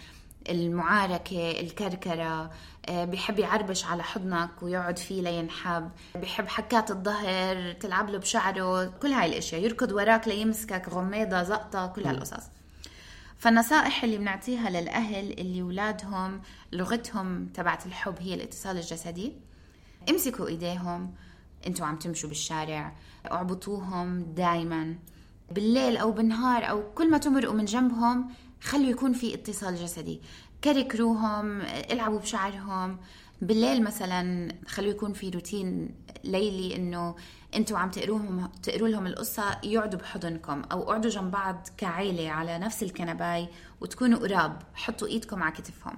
المعاركة 0.50 1.59
الكركرة 1.62 2.51
آه، 2.89 3.05
بيحب 3.05 3.39
يعربش 3.39 3.86
على 3.86 4.03
حضنك 4.03 4.50
ويقعد 4.62 5.00
فيه 5.00 5.21
لينحب 5.21 5.91
بيحب 6.15 6.47
حكات 6.47 6.91
الظهر 6.91 7.71
تلعب 7.74 8.09
له 8.09 8.17
بشعره 8.17 8.86
كل 8.86 9.07
هاي 9.07 9.25
الأشياء 9.29 9.62
يركض 9.62 9.91
وراك 9.91 10.27
ليمسكك 10.27 10.89
غميضة 10.89 11.43
زقطة 11.43 11.88
كل 11.88 12.07
هالقصص. 12.07 12.43
فالنصائح 13.38 14.03
اللي 14.03 14.17
بنعطيها 14.17 14.69
للأهل 14.69 15.39
اللي 15.39 15.62
ولادهم 15.62 16.41
لغتهم 16.71 17.45
تبعت 17.45 17.86
الحب 17.86 18.15
هي 18.19 18.33
الاتصال 18.33 18.77
الجسدي. 18.77 19.33
امسكوا 20.09 20.47
إيديهم 20.47 21.13
أنتوا 21.67 21.86
عم 21.86 21.95
تمشوا 21.95 22.29
بالشارع 22.29 22.93
اعبطوهم 23.31 24.21
دايما. 24.24 24.95
بالليل 25.51 25.98
أو 25.98 26.12
بالنهار 26.12 26.70
أو 26.70 26.94
كل 26.94 27.12
ما 27.12 27.18
تمرقوا 27.18 27.54
من 27.54 27.66
جنبهم 27.66 28.30
خلوا 28.62 28.89
يكون 28.89 29.13
في 29.13 29.34
اتصال 29.34 29.75
جسدي. 29.75 30.22
كركروهم 30.63 31.62
العبوا 31.62 32.20
بشعرهم. 32.20 32.98
بالليل 33.42 33.84
مثلا 33.84 34.51
خلوا 34.68 34.89
يكون 34.89 35.13
في 35.13 35.30
روتين 35.30 35.96
ليلي 36.24 36.75
إنه 36.75 37.16
أنتوا 37.56 37.77
عم 37.77 37.92
تقروهم 37.92 38.50
تقروا 38.63 38.88
لهم 38.88 39.08
القصة 39.08 39.60
يقعدوا 39.63 40.00
بحضنكم 40.00 40.62
أو 40.72 40.84
اقعدوا 40.84 41.12
جنب 41.12 41.32
بعض 41.32 41.68
كعيلة 41.77 42.30
على 42.30 42.60
نفس 42.60 42.84
الكنباي 42.84 43.48
وتكونوا 43.82 44.20
قراب 44.20 44.62
حطوا 44.75 45.08
إيدكم 45.08 45.44
على 45.44 45.51
كتفهم. 45.51 45.98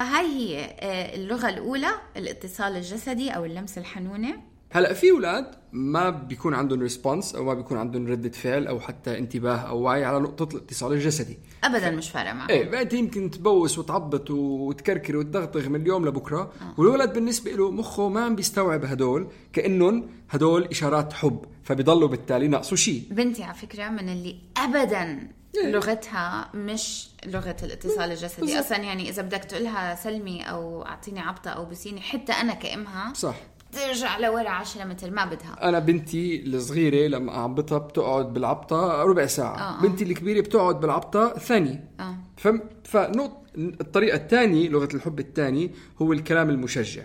هاي 0.00 0.26
هي 0.26 0.64
آه، 0.64 1.14
اللغة 1.14 1.48
الأولى 1.48 1.90
الاتصال 2.16 2.76
الجسدي 2.76 3.30
أو 3.30 3.44
اللمسة 3.44 3.80
الحنونة. 3.80 4.42
هلا 4.76 4.92
في 4.92 5.10
أولاد 5.10 5.46
ما 5.72 6.10
بيكون 6.10 6.54
عندهم 6.54 6.80
ريسبونس 6.80 7.34
أو 7.34 7.44
ما 7.44 7.54
بيكون 7.54 7.78
عندهم 7.78 8.06
ردة 8.06 8.30
فعل 8.30 8.66
أو 8.66 8.80
حتى 8.80 9.18
انتباه 9.18 9.56
أو 9.56 9.80
وعي 9.80 10.04
على 10.04 10.18
نقطة 10.18 10.56
الاتصال 10.56 10.92
الجسدي. 10.92 11.38
ابدا 11.64 11.90
مش 11.90 12.10
فارقه 12.10 12.32
معهم 12.32 12.50
إيه 12.50 12.70
بقى 12.70 12.88
يمكن 12.92 13.30
تبوس 13.30 13.78
وتعبط 13.78 14.30
وتكركر 14.30 15.16
وتدغدغ 15.16 15.68
من 15.68 15.80
اليوم 15.80 16.08
لبكرة. 16.08 16.52
والولد 16.78 17.12
بالنسبة 17.12 17.50
له 17.50 17.70
مخه 17.70 18.08
ما 18.08 18.24
عم 18.24 18.36
بيستوعب 18.36 18.84
هدول 18.84 19.28
كأنهم 19.52 20.08
هدول 20.30 20.64
إشارات 20.64 21.12
حب 21.12 21.44
فبيضلوا 21.64 22.08
بالتالي 22.08 22.48
ناقصه 22.48 22.76
شيء 22.76 23.02
بنتي 23.10 23.42
على 23.42 23.54
فكرة 23.54 23.88
من 23.88 24.08
اللي 24.08 24.36
ابدا 24.56 25.28
لغتها 25.64 26.50
مش 26.54 27.08
لغة 27.26 27.56
الاتصال 27.62 28.10
الجسدي. 28.10 28.60
أصلا 28.60 28.78
يعني 28.78 29.08
إذا 29.08 29.22
بدك 29.22 29.44
تقولها 29.44 29.94
سلمي 29.94 30.42
أو 30.42 30.82
أعطيني 30.82 31.20
عبطة 31.20 31.50
أو 31.50 31.64
بسيني 31.64 32.00
حتى 32.00 32.32
أنا 32.32 32.54
كأمها 32.54 33.12
صح. 33.14 33.36
ترجع 33.72 34.18
لورا 34.18 34.48
عشرة 34.48 34.84
مثل 34.84 35.10
ما 35.10 35.24
بدها. 35.24 35.68
أنا 35.68 35.78
بنتي 35.78 36.42
الصغيرة 36.46 37.08
لما 37.08 37.36
أعبطها 37.36 37.78
بتقعد 37.78 38.32
بالعبطة 38.32 39.02
ربع 39.02 39.26
ساعة. 39.26 39.56
آه، 39.58 39.78
آه. 39.78 39.82
بنتي 39.82 40.04
الكبيرة 40.04 40.40
بتقعد 40.40 40.80
بالعبطة 40.80 41.38
ثانية. 41.38 41.84
آه. 42.00 42.16
فهم 42.36 42.62
فنقطة 42.84 43.42
الطريقة 43.56 44.16
الثانية 44.16 44.68
لغة 44.68 44.88
الحب 44.94 45.18
الثاني 45.20 45.70
هو 46.02 46.12
الكلام 46.12 46.50
المشجع. 46.50 47.02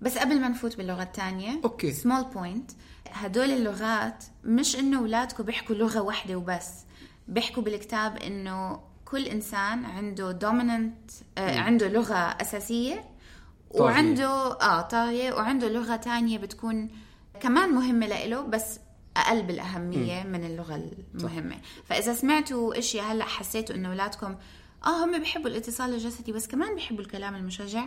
بس 0.00 0.18
قبل 0.18 0.40
ما 0.40 0.48
نفوت 0.48 0.76
باللغة 0.76 1.02
الثانية 1.02 1.60
okay. 1.64 1.92
small 1.92 2.24
point 2.24 2.70
هدول 3.12 3.50
اللغات 3.50 4.24
مش 4.44 4.76
إنه 4.76 4.98
أولادكم 4.98 5.44
بيحكوا 5.44 5.74
لغة 5.74 6.00
واحدة 6.00 6.36
وبس. 6.36 6.70
بيحكوا 7.28 7.62
بالكتاب 7.62 8.16
إنه 8.16 8.80
كل 9.04 9.24
إنسان 9.24 9.84
عنده 9.84 10.32
dominant 10.32 11.10
آه 11.38 11.58
عنده 11.60 11.88
لغة 11.88 12.14
أساسية. 12.16 13.04
طاغية. 13.78 13.92
وعنده 13.92 14.26
آه 14.60 14.80
طاغيه 14.80 15.32
وعنده 15.32 15.68
لغة 15.68 15.96
تانية 15.96 16.38
بتكون 16.38 16.90
كمان 17.40 17.68
مهمة 17.68 18.06
لإله 18.06 18.40
بس 18.42 18.80
أقل 19.16 19.42
بالأهمية 19.42 20.22
من 20.22 20.44
اللغة 20.44 20.90
المهمة. 21.14 21.56
فإذا 21.84 22.14
سمعتوا 22.14 22.78
إشياء 22.78 23.04
هلأ 23.12 23.24
حسيتوا 23.24 23.76
إنه 23.76 23.88
أولادكم 23.88 24.34
آه 24.86 25.04
هم 25.04 25.18
بيحبوا 25.18 25.50
الاتصال 25.50 25.94
الجسدي 25.94 26.32
بس 26.32 26.46
كمان 26.48 26.74
بيحبوا 26.74 27.00
الكلام 27.00 27.34
المشجع 27.34 27.84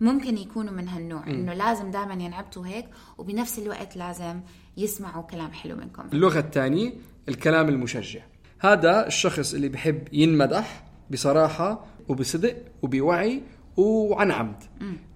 ممكن 0.00 0.38
يكونوا 0.38 0.72
من 0.72 0.88
هالنوع. 0.88 1.26
إنه 1.26 1.54
لازم 1.54 1.90
دائما 1.90 2.14
ينعبطوا 2.14 2.66
هيك 2.66 2.86
وبنفس 3.18 3.58
الوقت 3.58 3.96
لازم 3.96 4.40
يسمعوا 4.76 5.22
كلام 5.22 5.52
حلو 5.52 5.76
منكم 5.76 6.02
اللغة 6.12 6.38
الثانية 6.38 6.92
الكلام 7.28 7.68
المشجع. 7.68 8.20
هذا 8.58 9.06
الشخص 9.06 9.54
اللي 9.54 9.68
بحب 9.68 10.08
ينمدح 10.12 10.84
بصراحة 11.10 11.86
وبصدق 12.08 12.56
وبوعي 12.82 13.42
وعن 13.76 14.30
عمد. 14.30 14.56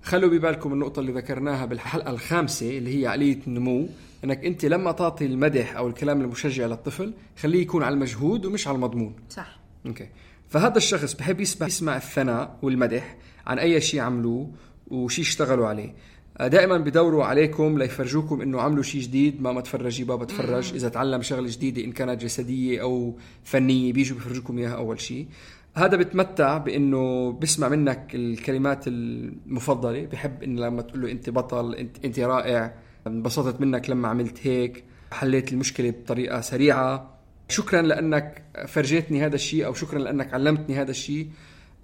خلوا 0.03 0.31
ببالكم 0.31 0.73
النقطة 0.73 1.01
اللي 1.01 1.13
ذكرناها 1.13 1.67
بالحلقة 1.67 2.11
الخامسة 2.11 2.79
اللي 2.79 3.01
هي 3.01 3.07
عقلية 3.07 3.39
النمو 3.47 3.89
إنك 4.25 4.45
أنت 4.45 4.65
لما 4.65 4.93
تعطي 4.93 5.27
المدح 5.27 5.77
أو 5.77 5.89
الكلام 5.89 6.21
المشجع 6.21 6.67
للطفل 6.67 7.13
خليه 7.39 7.63
يكون 7.63 7.83
على 7.83 7.95
المجهود 7.95 8.47
ومش 8.47 8.69
على 8.69 8.75
المضمون. 8.75 9.15
صح. 9.31 9.59
أوكي. 9.87 10.09
فهذا 10.49 10.77
الشخص 10.77 11.15
بحب 11.15 11.41
يسمع 11.41 11.67
يسمع 11.67 11.97
الثناء 11.97 12.59
والمدح 12.63 13.17
عن 13.47 13.59
أي 13.59 13.81
شيء 13.81 14.01
عملوه 14.01 14.51
وشيء 14.91 15.25
اشتغلوا 15.25 15.67
عليه. 15.67 15.95
دائما 16.41 16.79
بدوروا 16.79 17.25
عليكم 17.25 17.79
ليفرجوكم 17.79 18.41
إنه 18.41 18.61
عملوا 18.61 18.83
شيء 18.83 19.01
جديد 19.01 19.43
ما 19.43 19.53
ما 19.53 19.61
تفرجي 19.61 20.05
بابا 20.05 20.25
تفرج 20.25 20.75
إذا 20.75 20.89
تعلم 20.89 21.23
شغلة 21.23 21.49
جديدة 21.51 21.85
إن 21.85 21.93
كانت 21.93 22.23
جسدية 22.23 22.83
أو 22.83 23.17
فنية 23.45 23.93
بيجوا 23.93 24.17
بيفرجوكم 24.17 24.59
إياها 24.59 24.77
أول 24.77 25.01
شيء. 25.01 25.27
هذا 25.75 25.97
بتمتع 25.97 26.59
بإنه 26.59 27.33
بسمع 27.33 27.69
منك 27.69 28.15
الكلمات 28.15 28.89
المفضلة. 28.89 30.07
بحب 30.07 30.43
انه 30.43 30.61
لما 30.61 30.83
تقول 30.83 31.03
له 31.03 31.11
أنت 31.11 31.31
بطل 31.31 31.75
أنت 31.75 32.05
أنت 32.05 32.19
رائع. 32.19 32.75
انبسطت 33.07 33.61
منك 33.61 33.91
لما 33.91 34.09
عملت 34.09 34.47
هيك 34.47 34.85
حليت 35.13 35.53
المشكلة 35.53 35.91
بطريقة 35.91 36.41
سريعة. 36.41 37.21
شكرا 37.49 37.83
لأنك 37.83 38.43
فرجيتني 38.69 39.27
هذا 39.27 39.35
الشيء 39.35 39.67
أو 39.67 39.75
شكرا 39.75 39.99
لأنك 39.99 40.35
علمتني 40.35 40.77
هذا 40.77 40.91
الشيء. 40.91 41.31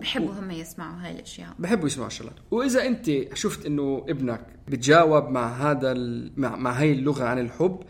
بحبوا 0.01 0.33
هم 0.33 0.51
يسمعوا 0.51 1.07
هاي 1.07 1.13
الأشياء. 1.13 1.49
بحبوا 1.59 1.87
يسمعوا 1.87 2.07
الشغلات 2.07 2.35
وإذا 2.51 2.87
أنت 2.87 3.11
شفت 3.35 3.67
إنه 3.67 4.05
ابنك 4.09 4.47
بتجاوب 4.69 5.29
مع 5.31 5.71
هذا 5.71 5.93
ال... 5.93 6.33
مع, 6.37 6.57
مع 6.57 6.73
هاي 6.73 6.93
اللغة 6.93 7.25
عن 7.25 7.39
الحب 7.39 7.83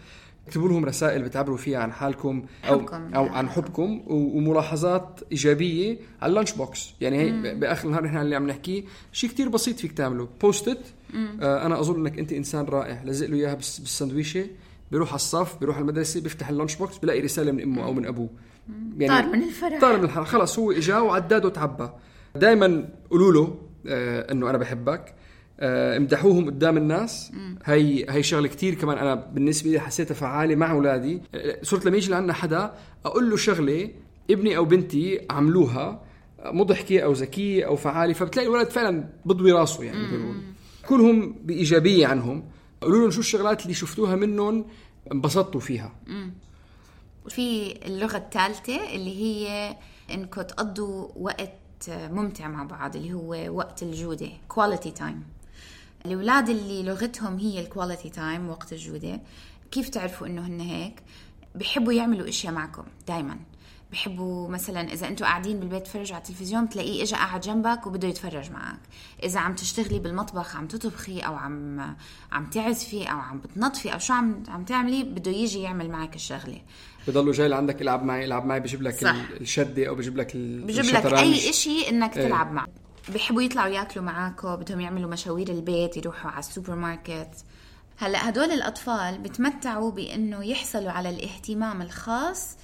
اكتبوا 0.47 0.69
لهم 0.69 0.85
رسائل 0.85 1.23
بتعبروا 1.23 1.57
فيها 1.57 1.79
عن 1.79 1.93
حالكم 1.93 2.43
أو 2.65 2.79
حبكم. 2.79 3.15
أو 3.15 3.25
عن 3.27 3.49
حبكم 3.49 4.03
وملاحظات 4.07 5.21
إيجابية 5.33 5.99
على 6.23 6.31
ال 6.31 6.34
lunch 6.34 6.53
box. 6.53 6.95
يعني 7.01 7.21
هي 7.21 7.55
بآخر 7.55 7.87
النهار 7.87 8.05
نحن 8.05 8.17
اللي 8.17 8.37
عم 8.37 8.47
نحكيه 8.47 8.83
شيء 9.13 9.31
كتير 9.31 9.49
بسيط 9.49 9.77
فيك 9.79 9.93
تعمله. 9.93 10.29
Post-it 10.43 10.81
آه 11.41 11.67
أنا 11.67 11.81
أظن 11.81 12.01
إنك 12.01 12.19
أنت 12.19 12.33
إنسان 12.33 12.65
رائع. 12.65 13.03
لزق 13.05 13.27
له 13.27 13.37
إياها 13.37 13.55
بالسندويشة. 13.55 14.47
بيروح 14.91 15.09
على 15.09 15.17
الصف 15.17 15.61
بيروح 15.61 15.77
على 15.77 15.83
المدرسة 15.83 16.21
بيفتح 16.21 16.49
ال 16.49 16.53
lunch 16.53 16.77
box 16.77 16.99
بلاقي 16.99 17.21
رسالة 17.21 17.53
من 17.53 17.63
أمه 17.63 17.85
أو 17.85 17.93
من 17.93 18.07
أبوه. 18.07 18.29
يعني 18.99 19.23
طار 19.23 19.33
من 19.33 19.43
الفرح. 19.43 19.81
طار 19.81 19.99
من 19.99 20.05
الفرح 20.05 20.29
خلص 20.29 20.59
هو 20.59 20.73
إجا 20.73 20.99
وعداد 20.99 21.45
وتعبى. 21.45 21.89
دائما 22.37 22.89
قولوا 23.11 23.33
له 23.33 23.59
آه 23.87 24.33
إنه 24.33 24.51
أنا 24.51 24.59
بحبك. 24.59 25.15
امدحوهم 25.61 26.47
قدام 26.47 26.77
الناس. 26.77 27.33
هي 27.65 28.07
هي 28.11 28.23
شغلة 28.23 28.49
كثير 28.49 28.75
كمان 28.75 28.99
أنا 28.99 29.15
بالنسبة 29.15 29.71
لي 29.71 29.81
حسيتها 29.81 30.15
فعالة 30.15 30.55
مع 30.55 30.71
أولادي. 30.71 31.23
آه، 31.35 31.59
صرت 31.63 31.87
لما 31.87 31.97
يجي 31.97 32.11
لعنا 32.11 32.33
حدا 32.33 32.75
أقول 33.05 33.31
له 33.31 33.37
شغلة 33.37 33.91
ابني 34.31 34.57
أو 34.57 34.65
بنتي 34.65 35.27
عملوها 35.31 36.03
مضحكة 36.45 37.01
أو 37.01 37.13
ذكية 37.13 37.67
أو 37.67 37.77
فعالة 37.77 38.13
فبتلاقي 38.13 38.49
الولد 38.49 38.71
فعلا 38.71 39.09
بضوي 39.25 39.53
راسه 39.53 39.85
يعني 39.85 40.07
بيقول 40.07 40.37
كلهم 40.89 41.33
بإيجابية 41.45 42.07
عنهم. 42.07 42.45
قولوا 42.81 43.01
لهم 43.01 43.11
شو 43.11 43.21
الشغلات 43.21 43.63
اللي 43.63 43.75
شفتوها 43.75 44.17
منهم 44.17 44.65
انبسطتوا 45.13 45.61
فيها. 45.61 45.93
في 47.29 47.75
اللغة 47.87 48.17
الثالثة 48.17 48.95
اللي 48.95 49.23
هي 49.23 49.77
انكم 50.15 50.43
تقضوا 50.43 51.09
وقت 51.17 51.51
ممتع 51.89 52.49
مع 52.49 52.65
بعض 52.65 52.97
اللي 52.97 53.13
هو 53.13 53.57
وقت 53.57 53.83
الجودة 53.83 54.29
quality 54.49 54.91
time 54.91 55.23
الأولاد 56.07 56.49
اللي 56.49 56.83
لغتهم 56.83 57.39
هي 57.39 57.61
ال 57.61 57.67
quality 57.67 58.11
time 58.11 58.49
وقت 58.49 58.73
الجودة 58.73 59.21
كيف 59.71 59.89
تعرفوا 59.89 60.27
إنه 60.27 60.47
هن 60.47 60.61
هيك؟ 60.61 61.03
بحبوا 61.55 61.93
يعملوا 61.93 62.29
إشياء 62.29 62.53
معكم 62.53 62.85
دائما 63.09 63.37
بحبوا 63.93 64.49
مثلا 64.49 64.93
إذا 64.93 65.09
أنتم 65.09 65.25
قاعدين 65.25 65.61
بالبيت 65.61 65.83
تفرجوا 65.83 66.15
على 66.15 66.23
التلفزيون 66.23 66.69
تلاقيه 66.69 67.03
اجى 67.03 67.15
قاعد 67.15 67.41
جنبك 67.41 67.87
وبده 67.87 68.09
يتفرج 68.09 68.51
معك. 68.51 68.79
إذا 69.23 69.41
عم 69.41 69.55
تشتغلي 69.55 69.99
بالمطبخ 69.99 70.57
عم 70.57 70.67
تطبخي 70.67 71.19
أو 71.21 71.35
عم 71.35 71.81
عم 72.33 72.47
تعزفي 72.51 73.05
أو 73.05 73.19
عم 73.19 73.39
بتنظفي 73.39 73.93
أو 73.93 73.99
شو 73.99 74.13
عم 74.13 74.43
عم 74.49 74.65
تعملي 74.65 75.03
بده 75.03 75.31
يجي 75.31 75.61
يعمل 75.61 75.91
معك 75.91 76.15
الشغلة. 76.15 76.61
بضلوا 77.09 77.33
جاي 77.33 77.49
لعندك 77.49 77.83
العب 77.83 78.03
معي 78.03 78.25
العب 78.25 78.47
معي 78.47 78.61
بجيب 78.61 78.83
لك 78.83 78.95
صح. 78.95 79.17
الشدة 79.41 79.89
أو 79.89 79.95
بجيب 79.95 80.17
لك 80.17 80.37
بجيب 80.37 80.85
لك 80.85 81.07
أي 81.07 81.53
شيء 81.53 81.89
إنك 81.89 82.17
إيه. 82.17 82.27
تلعب 82.27 82.53
معه. 82.53 82.67
بحبوا 83.15 83.43
يطلعوا 83.43 83.69
ياكلوا 83.69 84.05
معاكم 84.05 84.57
بدهم 84.57 84.81
يعملوا 84.81 85.11
مشاوير 85.11 85.49
البيت 85.49 85.97
يروحوا 85.97 86.31
على 86.31 86.39
السوبر 86.39 86.75
ماركت 86.75 87.45
هلأ 87.99 88.29
هدول 88.29 88.51
الأطفال 88.53 89.19
بتمتعوا 89.19 89.91
بإنه 89.91 90.45
يحصلوا 90.45 90.91
على 90.91 91.11
الاهتمام 91.11 91.83
الخاص 91.83 92.57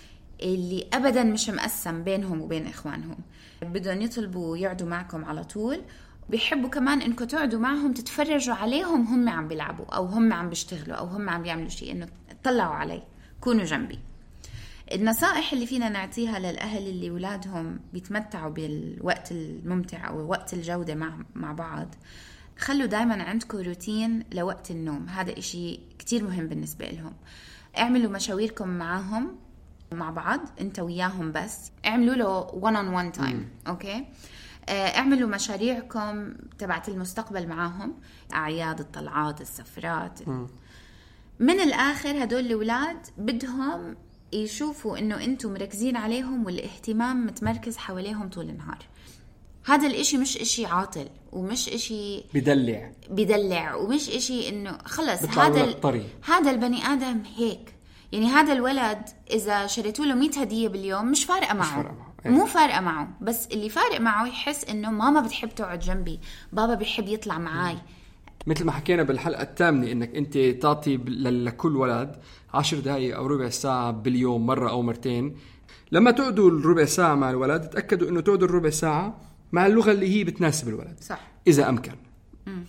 اللي 0.43 0.87
ابدا 0.93 1.25
مش 1.25 1.49
مقسم 1.49 2.03
بينهم 2.05 2.41
وبين 2.41 2.67
إخوانهم. 2.67 3.17
بدهم 3.63 4.03
يطلبوا 4.03 4.57
يقعدوا 4.57 4.89
معكم 4.89 5.25
على 5.25 5.45
طول. 5.45 5.83
بيحبوا 6.29 6.69
كمان 6.71 7.03
إنكم 7.03 7.25
تقعدوا 7.25 7.61
معهم 7.61 7.93
تتفرجوا 7.93 8.55
عليهم 8.55 9.07
هم 9.07 9.29
عم 9.29 9.49
بيلعبوا 9.49 9.87
أو 9.87 10.05
هم 10.05 10.33
عم 10.33 10.49
بيشتغلوا 10.49 10.97
أو 10.97 11.07
هم 11.07 11.31
عم 11.31 11.43
بيعملوا 11.43 11.69
شيء 11.69 11.93
إنه 11.93 12.09
طلعوا 12.45 12.75
علي 12.75 13.03
كونوا 13.41 13.65
جنبي. 13.65 13.99
النصائح 14.93 15.53
اللي 15.53 15.67
فينا 15.67 15.89
نعطيها 15.89 16.39
للأهل 16.39 16.89
اللي 16.89 17.11
اولادهم 17.11 17.81
بيتمتعوا 17.93 18.51
بالوقت 18.51 19.33
الممتع 19.33 20.09
أو 20.09 20.29
وقت 20.29 20.55
الجودة 20.55 20.95
مع 20.95 21.19
مع 21.35 21.53
بعض 21.53 21.95
خلوا 22.59 22.87
دائما 22.87 23.23
عندكم 23.23 23.59
روتين 23.59 24.25
لوقت 24.33 24.71
النوم. 24.71 25.09
هذا 25.09 25.39
إشي 25.39 25.81
كتير 25.99 26.25
مهم 26.25 26.49
بالنسبة 26.49 26.87
لهم. 26.87 27.13
اعملوا 27.79 28.11
مشاويركم 28.11 28.69
معاهم 28.69 29.37
مع 29.93 30.11
بعض 30.11 30.41
أنت 30.61 30.81
وياهم 30.81 31.33
بس. 31.33 31.71
اعملوا 31.87 32.15
له 32.15 32.47
one 32.47 32.75
on 32.75 33.15
one 33.15 33.19
time 33.21 33.69
أوكي؟ 33.69 34.07
آه، 34.69 34.73
اعملوا 34.73 35.29
مشاريعكم 35.29 36.35
تبعت 36.59 36.89
المستقبل 36.89 37.49
معاهم. 37.49 37.95
أعياد 38.35 38.81
الطلعات 38.81 39.41
السفرات. 39.41 40.29
م. 40.29 40.47
من 41.41 41.61
الآخر 41.61 42.25
هدول 42.25 42.41
الأولاد 42.41 43.07
بدهم 43.19 43.97
يشوفوا 44.33 44.99
إنه 44.99 45.25
أنتم 45.25 45.53
مركزين 45.53 45.97
عليهم 45.97 46.47
والاهتمام 46.47 47.27
متمركز 47.27 47.77
حواليهم 47.77 48.29
طول 48.29 48.49
النهار. 48.49 48.79
هذا 49.67 49.87
الإشي 49.87 50.17
مش 50.17 50.37
إشي 50.37 50.67
عاطل 50.67 51.09
ومش 51.33 51.69
إشي 51.69 52.25
بدلع. 52.35 52.93
بدلع 53.11 53.75
ومش 53.75 54.09
إشي 54.09 54.49
إنه 54.49 54.79
خلص 54.85 55.23
هذا 55.39 55.75
هذا 56.25 56.51
البني 56.51 56.87
آدم 56.87 57.23
هيك. 57.37 57.75
يعني 58.13 58.27
هذا 58.27 58.53
الولد 58.53 59.09
إذا 59.31 59.67
شريتوا 59.67 60.05
له 60.05 60.15
100 60.15 60.31
هدية 60.41 60.69
باليوم 60.69 61.11
مش 61.11 61.25
فارقة 61.25 61.55
معه, 61.55 61.67
مش 61.67 61.75
فارقة 61.75 61.93
معه. 61.93 62.13
إيه. 62.27 62.33
مو 62.33 62.47
فارقة 62.47 62.81
معه. 62.81 63.09
بس 63.21 63.47
اللي 63.47 63.69
فارق 63.69 64.01
معه 64.01 64.27
يحس 64.27 64.65
إنه 64.65 64.91
ماما 64.91 65.21
بتحب 65.21 65.49
تقعد 65.49 65.79
جنبي 65.79 66.21
بابا 66.53 66.75
بيحب 66.75 67.09
يطلع 67.09 67.39
معي 67.39 67.79
مثل 68.47 68.65
ما 68.65 68.73
حكينا 68.73 69.03
بالحلقة 69.03 69.43
الثامنة 69.43 69.93
إنك 69.93 70.17
أنت 70.17 70.39
تعطي 70.39 70.97
لكل 70.97 71.77
ولد 71.77 72.17
عشر 72.55 72.81
دقائق 72.81 73.17
أو 73.17 73.27
ربع 73.27 73.49
ساعة 73.49 73.91
باليوم 73.91 74.47
مرة 74.47 74.71
أو 74.71 74.83
مرتين. 74.83 75.37
لما 75.93 76.11
تقعدوا 76.11 76.51
الربع 76.51 76.85
ساعة 76.85 77.15
مع 77.15 77.31
الولد 77.31 77.63
تأكدوا 77.63 78.09
إنه 78.09 78.21
تقعدوا 78.21 78.49
الربع 78.49 78.71
ساعة 78.71 79.21
مع 79.53 79.67
اللغة 79.67 79.93
اللي 79.93 80.19
هي 80.19 80.25
بتناسب 80.25 80.69
الولد. 80.69 80.97
صح. 81.01 81.21
إذا 81.47 81.69
أمكن. 81.69 81.93
مم. 82.47 82.65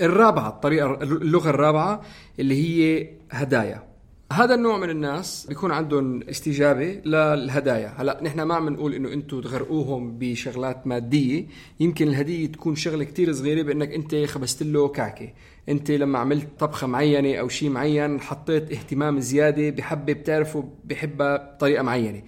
الرابعة 0.00 0.48
الطريقة 0.48 1.02
اللغة 1.02 1.50
الرابعة 1.50 2.02
اللي 2.38 2.54
هي 2.54 3.08
هدايا. 3.30 3.87
هذا 4.32 4.54
النوع 4.54 4.78
من 4.78 4.90
الناس 4.90 5.46
بيكون 5.48 5.70
عندهم 5.70 6.22
استجابة 6.22 7.00
للهدايا. 7.04 7.94
هلا 7.96 8.20
نحن 8.22 8.42
ما 8.42 8.54
عم 8.54 8.68
نقول 8.68 8.94
إنه 8.94 9.12
أنتم 9.12 9.40
تغرقوهم 9.40 10.18
بشغلات 10.18 10.86
مادية. 10.86 11.46
يمكن 11.80 12.08
الهدية 12.08 12.46
تكون 12.46 12.76
شغلة 12.76 13.04
كتير 13.04 13.32
صغيرة 13.32 13.62
بإنك 13.62 13.92
أنت 13.92 14.14
خبزت 14.14 14.62
له 14.62 14.88
كعكة. 14.88 15.32
أنت 15.68 15.90
لما 15.90 16.18
عملت 16.18 16.48
طبخة 16.58 16.86
معينة 16.86 17.36
أو 17.36 17.48
شيء 17.48 17.70
معين 17.70 18.20
حطيت 18.20 18.72
اهتمام 18.72 19.20
زيادة 19.20 19.70
بحبه 19.70 20.12
بتعرفه 20.12 20.68
بحبها 20.84 21.36
بطريقة 21.36 21.82
معينة. 21.82 22.22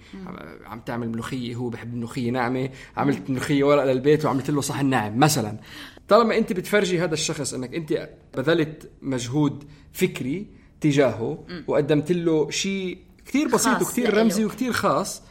عم 0.65 0.79
تعمل 0.79 1.09
ملوخية 1.09 1.55
هو 1.55 1.69
بحب 1.69 1.93
الملوخيه 1.93 2.31
ناعمة. 2.31 2.69
عملت 2.97 3.29
ملوخية 3.29 3.63
ورق 3.63 3.83
للبيت 3.83 4.25
وعملت 4.25 4.49
له 4.49 4.61
صحن 4.61 4.85
ناعم 4.85 5.19
مثلا. 5.19 5.57
طالما 6.07 6.37
أنت 6.37 6.53
بتفرجي 6.53 6.99
هذا 6.99 7.13
الشخص 7.13 7.53
إنك 7.53 7.75
أنت 7.75 8.09
بذلت 8.37 8.89
مجهود 9.01 9.63
فكري 9.93 10.60
تجاهه 10.81 11.43
وقدمت 11.67 12.11
له 12.11 12.49
شيء 12.49 12.97
كثير 13.25 13.47
بسيط 13.47 13.81
وكثير 13.81 14.17
رمزي 14.17 14.45
وكثير 14.45 14.73
خاص. 14.73 15.21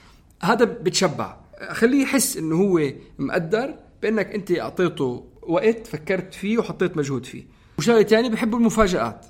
هذا 0.43 0.65
بتشبع. 0.65 1.37
خليه 1.71 2.03
يحس 2.03 2.37
إنه 2.37 2.57
هو 2.57 2.93
مقدر 3.19 3.75
بإنك 4.03 4.35
أنت 4.35 4.59
أعطيته 4.59 5.25
وقت 5.43 5.87
فكرت 5.87 6.35
فيه 6.35 6.59
وحطيت 6.59 6.97
مجهود 6.97 7.27
فيه. 7.27 7.45
وشغلة 7.79 8.03
ثانية 8.03 8.29
بحب 8.29 8.55
المفاجآت. 8.55 9.27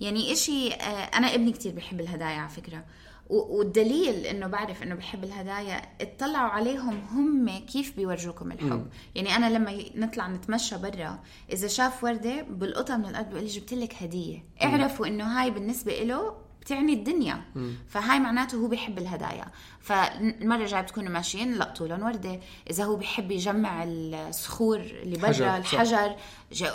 يعني 0.00 0.32
إشي 0.32 0.72
آه، 0.72 0.84
أنا 0.86 1.34
ابني 1.34 1.52
كثير 1.52 1.72
بحب 1.72 2.00
الهدايا 2.00 2.38
على 2.38 2.48
فكرة. 2.48 2.84
والدليل 3.30 4.26
إنه 4.26 4.46
بعرف 4.46 4.82
إنه 4.82 4.94
بحب 4.94 5.24
الهدايا 5.24 5.82
اطلعوا 6.00 6.48
عليهم 6.50 7.00
هم 7.12 7.58
كيف 7.58 7.96
بيورجوكم 7.96 8.52
الحب. 8.52 8.68
م. 8.72 8.88
يعني 9.14 9.36
أنا 9.36 9.50
لما 9.50 9.84
نطلع 9.94 10.28
نتمشى 10.28 10.78
برا 10.78 11.18
إذا 11.52 11.68
شاف 11.68 12.04
وردة 12.04 12.42
بلقطها 12.42 12.96
من 12.96 13.06
الأرض 13.06 13.30
بقول 13.30 13.42
لي 13.42 13.48
جبت 13.48 13.74
لك 13.74 13.94
هدية. 14.02 14.44
اعرفوا 14.62 15.06
إنه 15.06 15.24
هاي 15.24 15.50
بالنسبة 15.50 16.02
له 16.02 16.49
بتعني 16.60 16.92
الدنيا. 16.92 17.40
م. 17.54 17.70
فهاي 17.88 18.20
معناته 18.20 18.56
هو 18.58 18.68
بيحب 18.68 18.98
الهدايا. 18.98 19.44
فالمرة 19.80 20.62
الجاية 20.62 20.80
بتكونوا 20.80 21.10
ماشيين 21.10 21.54
لقطوا 21.54 21.88
لهم 21.88 22.02
وردة. 22.02 22.40
إذا 22.70 22.84
هو 22.84 22.96
بيحب 22.96 23.30
يجمع 23.30 23.84
الصخور 23.84 24.80
اللي 24.80 25.18
برا 25.18 25.56
الحجر. 25.56 26.16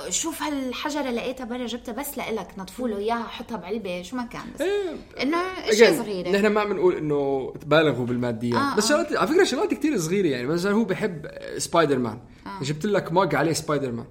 شوف 0.09 0.43
هالحجرة 0.43 1.09
لقيتها 1.09 1.45
برا 1.45 1.65
جبتها 1.65 1.91
بس 1.91 2.17
لإلك 2.17 2.47
نطفوا 2.57 2.87
له 2.87 2.97
إياها 2.97 3.23
حطها 3.23 3.57
بعلبة 3.57 4.01
شو 4.01 4.15
ما 4.15 4.23
كان 4.23 4.41
بس. 4.55 4.61
إيه. 4.61 4.95
إنه 5.21 5.37
شيء 5.71 5.97
صغيرة. 5.97 6.29
نحن 6.29 6.47
ما 6.47 6.63
بنقول 6.63 6.95
إنه 6.95 7.53
تبالغوا 7.61 8.05
بالماديات 8.05 8.61
آه 8.61 8.75
بس 8.75 8.89
شغلات 8.89 9.13
على 9.17 9.27
فكرة 9.27 9.43
شغلات 9.43 9.73
كثير 9.73 9.97
صغيرة 9.97 10.27
يعني. 10.27 10.47
مثلا 10.47 10.71
هو 10.71 10.83
بحب 10.83 11.27
سبايدر 11.57 11.99
مان 11.99 12.19
آه. 12.47 12.63
جبت 12.63 12.85
لك 12.85 13.11
mug 13.11 13.35
عليه 13.35 13.53
سبايدر 13.53 13.91
مان 13.91 14.05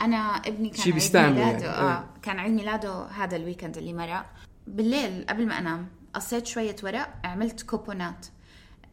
أنا 0.00 0.16
ابني 0.16 0.70
كان 0.70 0.92
عيد 0.92 1.16
ميلاده. 1.16 1.40
يعني. 1.40 1.66
آه. 1.66 2.04
كان 2.22 2.38
عيد 2.38 2.52
ميلاده 2.52 3.06
هذا 3.06 3.36
ال 3.36 3.41
weekend 3.41 3.76
اللي 3.76 3.92
مرق. 3.92 4.26
بالليل 4.66 5.26
قبل 5.28 5.46
ما 5.46 5.58
أنام 5.58 5.88
قصيت 6.14 6.46
شوية 6.46 6.76
ورق 6.82 7.08
عملت 7.24 7.62
كوبونات. 7.62 8.26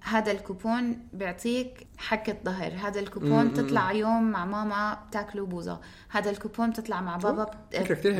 هذا 0.01 0.31
الكوبون 0.31 1.07
بيعطيك 1.13 1.87
حكة 1.97 2.37
ظهر. 2.45 2.73
هذا 2.73 2.99
الكوبون 2.99 3.53
تطلع 3.53 3.91
يوم 3.91 4.31
مع 4.31 4.45
ماما 4.45 4.93
بتاكلوا 5.07 5.47
بوظة 5.47 5.81
هذا 6.09 6.29
الكوبون 6.29 6.73
تطلع 6.73 7.01
مع 7.01 7.17
بابا 7.17 7.51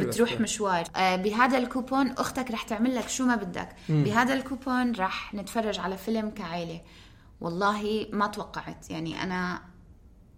بتروح 0.07 0.41
مشوار. 0.41 0.83
آه 0.95 1.15
بهذا 1.15 1.57
الكوبون 1.57 2.11
أختك 2.11 2.51
رح 2.51 2.63
تعمل 2.63 2.95
لك 2.95 3.09
شو 3.09 3.25
ما 3.25 3.35
بدك. 3.35 3.69
بهذا 3.89 4.33
الكوبون 4.33 4.95
رح 4.95 5.33
نتفرج 5.33 5.79
على 5.79 5.97
فيلم 5.97 6.29
كعائلة 6.29 6.81
والله 7.41 8.07
ما 8.11 8.27
توقعت. 8.27 8.89
يعني 8.89 9.23
أنا 9.23 9.61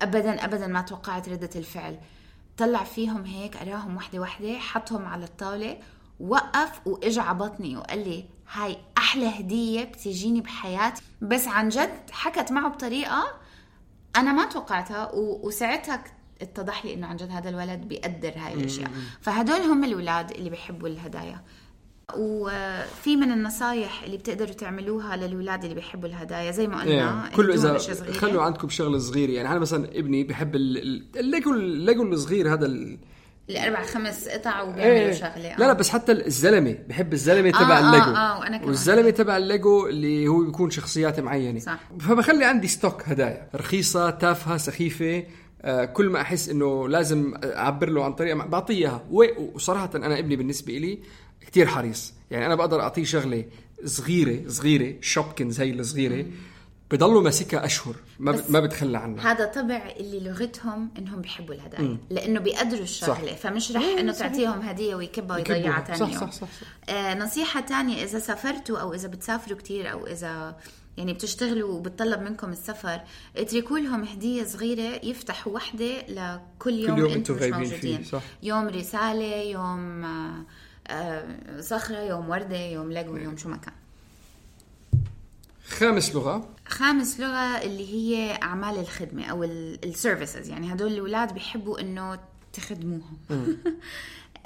أبدا 0.02 0.46
أبدا 0.46 0.68
ما 0.68 0.82
توقعت 0.82 1.30
ردة 1.30 1.50
الفعل. 1.56 2.00
طلع 2.58 2.84
فيهم 2.84 3.26
هيك 3.26 3.58
أراهم 3.58 3.96
وحدة 3.96 4.20
وحدة 4.20 4.60
حطهم 4.60 5.06
على 5.06 5.26
الطاولة 5.26 5.78
وقف 6.20 6.88
واجى 6.88 7.20
على 7.20 7.38
بطني 7.38 7.78
وقال 7.78 8.00
لي 8.10 8.26
هاي 8.52 8.78
أحلى 8.98 9.26
هدية 9.40 9.84
بتجيني 9.84 10.42
بحياتي 10.42 11.02
بس 11.22 11.48
عن 11.48 11.70
جد 11.70 11.90
حكت 12.12 12.52
معه 12.52 12.70
بطريقة 12.70 13.24
أنا 14.16 14.34
ما 14.34 14.46
توقعتها 14.46 15.12
وساعتها 15.16 16.04
اتضح 16.42 16.86
لي 16.86 16.94
إنه 16.94 17.08
عن 17.08 17.16
جد 17.16 17.30
هذا 17.32 17.50
الولد 17.50 17.80
بيقدر 17.82 18.34
هاي 18.36 18.54
الأشياء 18.54 18.92
فهدول 19.22 19.56
هم 19.60 19.84
الاولاد 19.84 20.32
اللي 20.32 20.50
بيحبوا 20.50 20.88
الهدايا 20.88 21.42
وفي 22.18 23.16
من 23.16 23.32
النصايح 23.32 24.04
اللي 24.04 24.18
بتقدروا 24.18 24.52
تعملوها 24.54 25.16
للأولاد 25.16 25.64
اللي 25.64 25.76
بيحبوا 25.76 26.10
الهدايا 26.10 26.52
زي 26.52 26.68
ما 26.68 26.82
قلنا 26.82 27.26
إيه. 27.28 27.36
كله 27.36 27.54
إذا. 27.54 27.78
خلوا 28.14 28.42
عندكم 28.44 28.70
شغله 28.70 28.98
صغيره 28.98 29.32
يعني 29.32 29.52
أنا 29.52 29.60
مثلا 29.60 29.86
ابني 30.00 30.24
بحب 30.24 30.56
ال- 30.56 30.78
ال- 30.78 31.20
الليجو 31.20 31.54
الليجو 31.54 32.04
الصغير 32.04 32.54
هذا 32.54 32.66
ال... 33.50 33.58
الأربع 33.58 33.84
خمس 33.84 34.28
قطع 34.28 34.62
وبيعملوا 34.62 34.96
إيه. 34.96 35.12
شغلة. 35.12 35.56
لا 35.58 35.66
لا 35.66 35.74
بس 35.74 35.90
حتى 35.90 36.12
الزلمة 36.12 36.78
بحب 36.88 37.14
الزلمة 37.14 37.50
آه، 37.50 37.64
تبع 37.64 37.78
آه، 37.78 37.80
الليجو. 37.80 38.16
آه، 38.16 38.40
وأنا 38.40 38.58
كمان. 38.58 38.70
والزلمة 38.70 39.10
تبع 39.10 39.38
الليجو 39.38 39.88
اللي 39.88 40.28
هو 40.28 40.44
بيكون 40.46 40.70
شخصيات 40.70 41.20
معينة. 41.20 41.60
صح. 41.60 41.80
فبخلي 42.00 42.46
عندي 42.46 42.68
stock 42.68 43.04
هدايا. 43.10 43.48
رخيصة 43.56 44.10
تافهة 44.10 44.58
سخيفة. 44.58 45.24
آه، 45.62 45.86
كل 45.86 46.10
ما 46.10 46.22
أحس 46.22 46.50
إنه 46.50 46.90
لازم 46.90 47.34
أعبر 47.44 47.90
له 47.90 48.04
عن 48.06 48.14
طريقه 48.14 48.46
بعطيه 48.46 48.76
إياها. 48.76 49.04
وصراحة 49.54 49.90
أنا 49.96 50.20
ابني 50.20 50.36
بالنسبة 50.36 50.74
لي 50.74 51.00
كتير 51.48 51.68
حريص. 51.68 52.14
يعني 52.32 52.46
أنا 52.46 52.56
بقدر 52.56 52.82
أعطيه 52.82 53.04
شغلة 53.04 53.46
صغيرة 53.86 54.48
صغيرة 54.48 54.96
شوبكنز 55.02 55.62
هي 55.62 55.72
الصغيرة. 55.72 56.26
بضلوا 56.92 57.22
ماسكها 57.22 57.66
أشهر 57.66 57.96
ما 58.20 58.44
ما 58.50 58.60
بتخلى 58.60 58.98
عنها 58.98 59.32
هذا 59.32 59.46
طبع 59.46 59.94
اللي 60.00 60.20
لغتهم 60.20 60.90
إنهم 60.98 61.22
بيحبوا 61.22 61.56
الهدايا 61.56 61.98
لأنه 62.10 62.40
بيقدروا 62.40 62.84
الشغله. 62.84 63.36
فمش 63.36 63.72
رح 63.72 63.84
إنه 64.00 64.12
تعطيهم 64.12 64.62
هدية 64.62 64.96
ويكبها 64.96 65.38
ويضيعها. 65.38 65.84
ثاني 65.84 66.00
صح، 66.00 66.22
يوم 66.22 66.32
صح، 66.32 66.32
صح، 66.32 66.48
صح. 66.48 66.94
آه 66.94 67.14
نصيحة 67.16 67.62
تانية 67.62 68.04
إذا 68.04 68.20
سافرتوا 68.20 68.78
أو 68.80 68.94
إذا 68.94 69.08
بتسافروا 69.08 69.58
كتير 69.58 69.92
أو 69.92 70.08
إذا 70.08 70.56
يعني 70.98 71.14
بتشتغلوا 71.14 71.74
وبتطلب 71.74 72.22
منكم 72.22 72.52
السفر 72.52 73.02
اتركوا 73.38 73.80
لهم 73.80 74.04
هدية 74.04 74.44
صغيرة 74.44 75.06
يفتحوا 75.06 75.54
وحدة 75.54 76.02
لكل 76.08 76.74
يوم, 76.74 76.98
يوم 76.98 77.12
أنتم 77.12 77.36
مش 77.36 77.42
موجودين 77.42 77.98
فيه، 77.98 78.04
صح. 78.04 78.22
يوم 78.44 78.68
رسالة 78.68 79.36
يوم 79.36 80.06
آه 80.06 80.46
آه 80.88 81.62
صخرة 81.62 81.98
يوم 81.98 82.30
وردة 82.30 82.58
يوم 82.58 82.92
لقو 82.92 83.18
يوم 83.18 83.38
شو 83.38 83.50
ما 83.50 83.58
كان 83.58 83.74
خامس 85.70 86.16
لغة. 86.16 86.50
خامس 86.66 87.20
لغة 87.20 87.62
اللي 87.62 87.94
هي 87.94 88.40
أعمال 88.44 88.80
الخدمة 88.80 89.26
أو 89.26 89.44
السيرفيسز 89.44 90.50
يعني 90.50 90.74
هدول 90.74 90.92
الأولاد 90.92 91.34
بيحبوا 91.34 91.80
إنه 91.80 92.20
تخدموهم. 92.54 93.18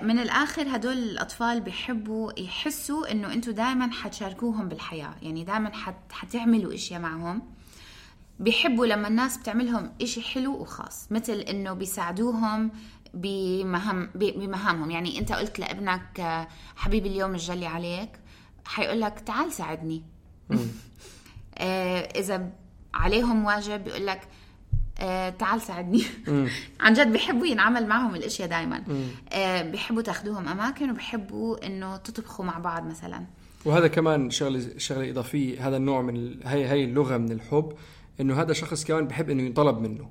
من 0.02 0.20
الآخر 0.20 0.76
هدول 0.76 0.98
الأطفال 0.98 1.62
بيحبوا 1.62 2.40
يحسوا 2.40 3.12
إنه 3.12 3.34
أنتوا 3.34 3.54
دائما 3.54 3.92
حتشاركوهم 3.92 4.70
بالحياة. 4.70 5.16
يعني 5.22 5.44
دائما 5.44 5.74
حت 5.74 6.12
حتعملوا 6.12 6.74
إشياء 6.74 7.00
معهم. 7.00 7.42
بيحبوا 8.40 8.86
لما 8.86 9.08
الناس 9.08 9.38
بتعملهم 9.38 9.94
إشي 10.02 10.22
حلو 10.22 10.54
وخاص. 10.62 11.12
مثل 11.12 11.34
إنه 11.34 11.74
بيساعدوهم 11.74 12.72
بمهام 13.14 14.10
بمهامهم. 14.16 14.92
يعني 14.92 15.20
أنت 15.20 15.32
قلت 15.32 15.60
لابنك 15.60 16.20
آه، 16.20 16.48
حبيبي 16.76 17.10
اليوم 17.10 17.32
الجلي 17.32 17.66
عليك. 17.66 18.20
حيقول 18.66 19.02
لك 19.02 19.20
تعال 19.20 19.52
ساعدني. 19.52 20.13
إذا 22.22 22.50
عليهم 22.94 23.46
واجب 23.46 23.84
بيقول 23.84 24.08
لك 24.08 24.22
آه، 25.00 25.30
تعال 25.30 25.62
ساعدني. 25.62 26.04
عن 26.80 26.94
جد 26.94 27.12
بيحبوا 27.12 27.46
ينعمل 27.48 27.88
معهم 27.88 28.16
الإشياء 28.16 28.50
دائما 28.50 28.84
بيحبوا 29.72 30.02
تاخذوهم 30.02 30.48
أماكن 30.48 30.90
وبيحبوا 30.90 31.66
إنه 31.66 31.98
تطبخوا 31.98 32.46
مع 32.46 32.58
بعض 32.58 32.86
مثلا. 32.86 33.26
وهذا 33.66 33.88
كمان 33.88 34.30
شغلة 34.30 34.78
شغلة 34.78 35.10
إضافية 35.10 35.68
هذا 35.68 35.78
النوع 35.78 36.02
من. 36.02 36.40
هي 36.46 36.70
هي 36.70 36.84
اللغة 36.84 37.18
من 37.18 37.32
الحب 37.32 37.74
إنه 38.22 38.42
هذا 38.42 38.54
شخص 38.54 38.84
كمان 38.86 39.08
بحب 39.08 39.30
إنه 39.30 39.44
ينطلب 39.44 39.80
منه. 39.80 40.10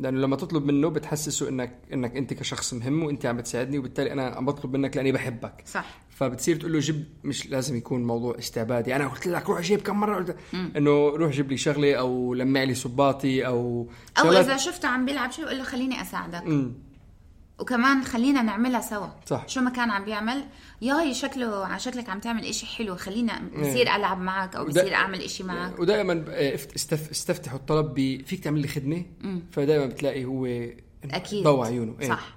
لأنه 0.00 0.20
لما 0.20 0.36
تطلب 0.36 0.64
منه 0.64 0.88
بتحسسه 0.88 1.48
انك 1.48 1.78
إنك 1.92 2.16
أنت 2.16 2.34
كشخص 2.34 2.74
مهم 2.74 3.02
وأنت 3.02 3.26
عم 3.26 3.36
بتساعدني 3.36 3.78
وبالتالي 3.78 4.12
أنا 4.12 4.26
عم 4.26 4.46
بطلب 4.46 4.76
منك 4.76 4.96
لأني 4.96 5.12
بحبك. 5.12 5.62
صح. 5.66 6.00
فبتصير 6.10 6.56
تقول 6.56 6.72
له 6.72 6.78
جيب 6.78 7.04
مش 7.24 7.46
لازم 7.46 7.76
يكون 7.76 8.04
موضوع 8.04 8.38
استعبادي. 8.38 8.96
أنا 8.96 9.08
قلت 9.08 9.26
لك 9.26 9.48
روح 9.48 9.60
جيب 9.60 9.80
كم 9.80 10.00
مرة. 10.00 10.16
قلت 10.16 10.36
إنه 10.76 11.08
روح 11.08 11.30
جيب 11.32 11.50
لي 11.50 11.56
شغلة 11.56 11.94
أو 11.94 12.34
لمع 12.34 12.62
لي 12.62 12.74
صباطي 12.74 13.46
أو 13.46 13.88
أو 14.18 14.22
شغلات- 14.24 14.44
إذا 14.44 14.56
شفته 14.56 14.88
عم 14.88 15.06
بيلعب 15.06 15.30
شيء 15.30 15.44
بقول 15.44 15.58
له 15.58 15.64
خليني 15.64 16.02
أساعدك. 16.02 16.46
مم. 16.46 16.72
وكمان 17.60 18.04
خلينا 18.04 18.42
نعملها 18.42 18.80
سوا. 18.80 19.06
صح. 19.26 19.48
شو 19.48 19.60
ما 19.60 19.70
كان 19.70 19.90
عم 19.90 20.04
بيعمل. 20.04 20.44
ياي 20.82 21.14
شكله 21.14 21.66
على 21.66 21.80
شكلك 21.80 22.08
عم 22.08 22.20
تعمل 22.20 22.44
إشي 22.44 22.66
حلو. 22.66 22.96
خلينا 22.96 23.42
بصير 23.60 23.96
ألعب 23.96 24.20
معك 24.20 24.56
أو 24.56 24.64
بصير 24.64 24.94
أعمل 24.94 25.20
إشي 25.20 25.44
معك. 25.44 25.78
ودائما 25.78 26.24
استف... 26.76 27.10
استفتحوا 27.10 27.58
الطلب 27.58 27.94
ب 27.94 28.22
فيك 28.26 28.44
تعمل 28.44 28.60
لي 28.60 28.68
خدمة؟ 28.68 29.04
فدائما 29.52 29.86
بتلاقي 29.86 30.24
هو 30.24 30.46
أكيد. 31.04 31.44
ضوى 31.44 31.66
عيونه. 31.66 31.96
إيه. 32.00 32.08
صح. 32.08 32.36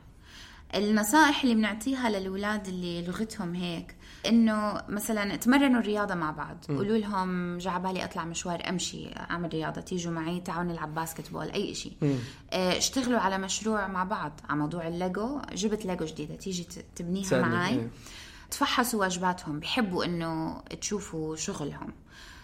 النصائح 0.75 1.43
اللي 1.43 1.55
بنعطيها 1.55 2.09
للاولاد 2.09 2.67
اللي 2.67 3.05
لغتهم 3.05 3.55
هيك 3.55 3.95
إنه 4.25 4.81
مثلا 4.89 5.35
تمرنوا 5.35 5.79
الرياضة 5.79 6.15
مع 6.15 6.31
بعض. 6.31 6.57
قولوا 6.67 6.97
لهم 6.97 7.57
جا 7.57 7.77
بالي 7.77 8.03
أطلع 8.03 8.25
مشوار 8.25 8.69
أمشي 8.69 9.09
أعمل 9.15 9.49
رياضة 9.53 9.81
تيجوا 9.81 10.13
معي 10.13 10.39
تعالوا 10.39 10.71
نلعب 10.71 10.95
basketball 10.95 11.49
اي 11.49 11.75
شيء 11.75 11.93
آه 12.51 12.77
اشتغلوا 12.77 13.19
على 13.19 13.37
مشروع 13.37 13.87
مع 13.87 14.03
بعض 14.03 14.39
على 14.49 14.59
موضوع 14.59 14.87
الليجو. 14.87 15.41
جبت 15.53 15.85
ليجو 15.85 16.05
جديدة 16.05 16.35
تيجي 16.35 16.67
تبنيها 16.95 17.41
معي 17.41 17.73
إيه. 17.73 17.89
تفحصوا 18.51 18.99
واجباتهم 18.99 19.59
بحبوا 19.59 20.05
إنه 20.05 20.61
تشوفوا 20.81 21.35
شغلهم. 21.35 21.93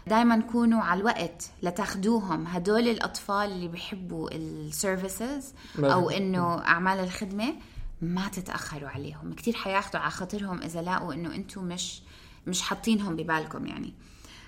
دائما 0.08 0.42
كونوا 0.42 0.82
على 0.82 1.00
الوقت 1.00 1.52
لتاخدوهم 1.64 2.48
هدول 2.48 2.88
الأطفال 2.88 3.52
اللي 3.52 3.68
بيحبوا 3.68 4.30
السيرفيسز 4.32 5.54
أو 5.80 6.10
إنه 6.10 6.58
أعمال 6.62 7.00
الخدمة. 7.00 7.54
ما 8.02 8.28
تتأخروا 8.28 8.90
عليهم. 8.90 9.34
كثير 9.34 9.54
حياخدوا 9.54 10.02
على 10.02 10.12
خاطرهم 10.12 10.62
إذا 10.62 10.82
لاقوا 10.82 11.14
إنه 11.14 11.36
أنتم 11.36 11.64
مش 11.64 12.02
مش 12.48 12.62
حاطينهم 12.62 13.16
ببالكم 13.16 13.66
يعني. 13.66 13.94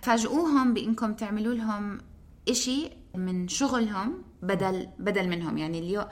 فاجئوهم 0.02 0.74
بإنكم 0.74 1.14
تعملوا 1.14 1.54
لهم 1.54 1.98
إشي 2.50 2.90
من 3.16 3.48
شغلهم 3.48 4.24
بدل 4.42 4.88
بدل 5.00 5.30
منهم. 5.30 5.58
يعني 5.58 5.80
اليوم 5.80 6.06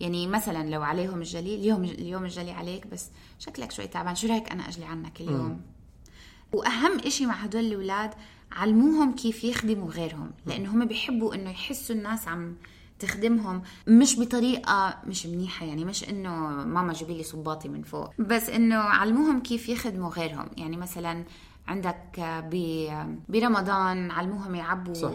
يعني 0.00 0.26
مثلا 0.26 0.70
لو 0.70 0.82
عليهم 0.82 1.18
الجلي 1.18 1.54
اليوم 1.54 1.84
اليوم 1.84 2.24
الجلي 2.24 2.50
عليك 2.50 2.86
بس 2.86 3.10
شكلك 3.38 3.72
شوي 3.72 3.86
تعبان 3.86 4.14
شو 4.14 4.26
رأيك 4.26 4.50
أنا 4.50 4.68
أجلي 4.68 4.84
عنك 4.84 5.20
اليوم؟ 5.20 5.60
وأهم 6.52 6.98
إشي 6.98 7.26
مع 7.26 7.34
هدول 7.34 7.64
الأولاد 7.64 8.14
علموهم 8.52 9.14
كيف 9.14 9.44
يخدموا 9.44 9.90
غيرهم 9.90 10.30
لأنه 10.46 10.72
هم 10.74 10.84
بيحبوا 10.84 11.34
إنه 11.34 11.50
يحسوا 11.50 11.96
الناس 11.96 12.28
عم 12.28 12.56
تخدمهم 12.98 13.62
مش 13.86 14.20
بطريقة 14.20 14.98
مش 15.06 15.26
منيحة 15.26 15.66
يعني 15.66 15.84
مش 15.84 16.08
إنه 16.08 16.30
ماما 16.64 16.92
جيبي 16.92 17.14
لي 17.14 17.22
صباطي 17.22 17.68
من 17.68 17.82
فوق 17.82 18.10
بس 18.18 18.48
إنه 18.50 18.76
علموهم 18.76 19.40
كيف 19.40 19.68
يخدموا 19.68 20.10
غيرهم. 20.10 20.48
يعني 20.56 20.76
مثلا 20.76 21.24
عندك 21.68 22.20
برمضان 23.28 24.10
علموهم 24.10 24.54
يعبوا 24.54 24.94
صح. 24.94 25.10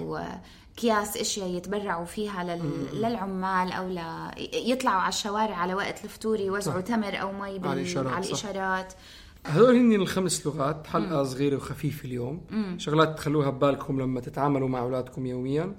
اكياس 0.77 1.17
إشياء 1.17 1.49
يتبرعوا 1.49 2.05
فيها 2.05 2.43
لل... 2.43 2.87
للعمال 2.93 3.71
أو 3.71 3.87
ل... 3.87 3.99
يطلعوا 4.53 5.01
على 5.01 5.09
الشوارع 5.09 5.55
على 5.55 5.73
وقت 5.73 6.03
الفطور 6.03 6.39
يوزعوا 6.39 6.81
تمر 6.81 7.21
أو 7.21 7.31
مي 7.31 7.59
بال... 7.59 7.67
على 7.67 7.81
الإشارات، 7.81 8.13
على 8.13 8.23
صح. 8.23 8.29
الإشارات. 8.29 8.93
هذول 9.45 9.75
هن 9.75 9.93
الخمس 9.93 10.47
لغات 10.47 10.87
حلقة 10.87 11.23
صغيرة 11.23 11.55
وخفيفة 11.55 12.05
اليوم. 12.05 12.41
شغلات 12.77 13.17
تخلوها 13.17 13.49
ببالكم 13.49 14.01
لما 14.01 14.19
تتعاملوا 14.19 14.69
مع 14.69 14.79
أولادكم 14.79 15.25
يوميا. 15.25 15.75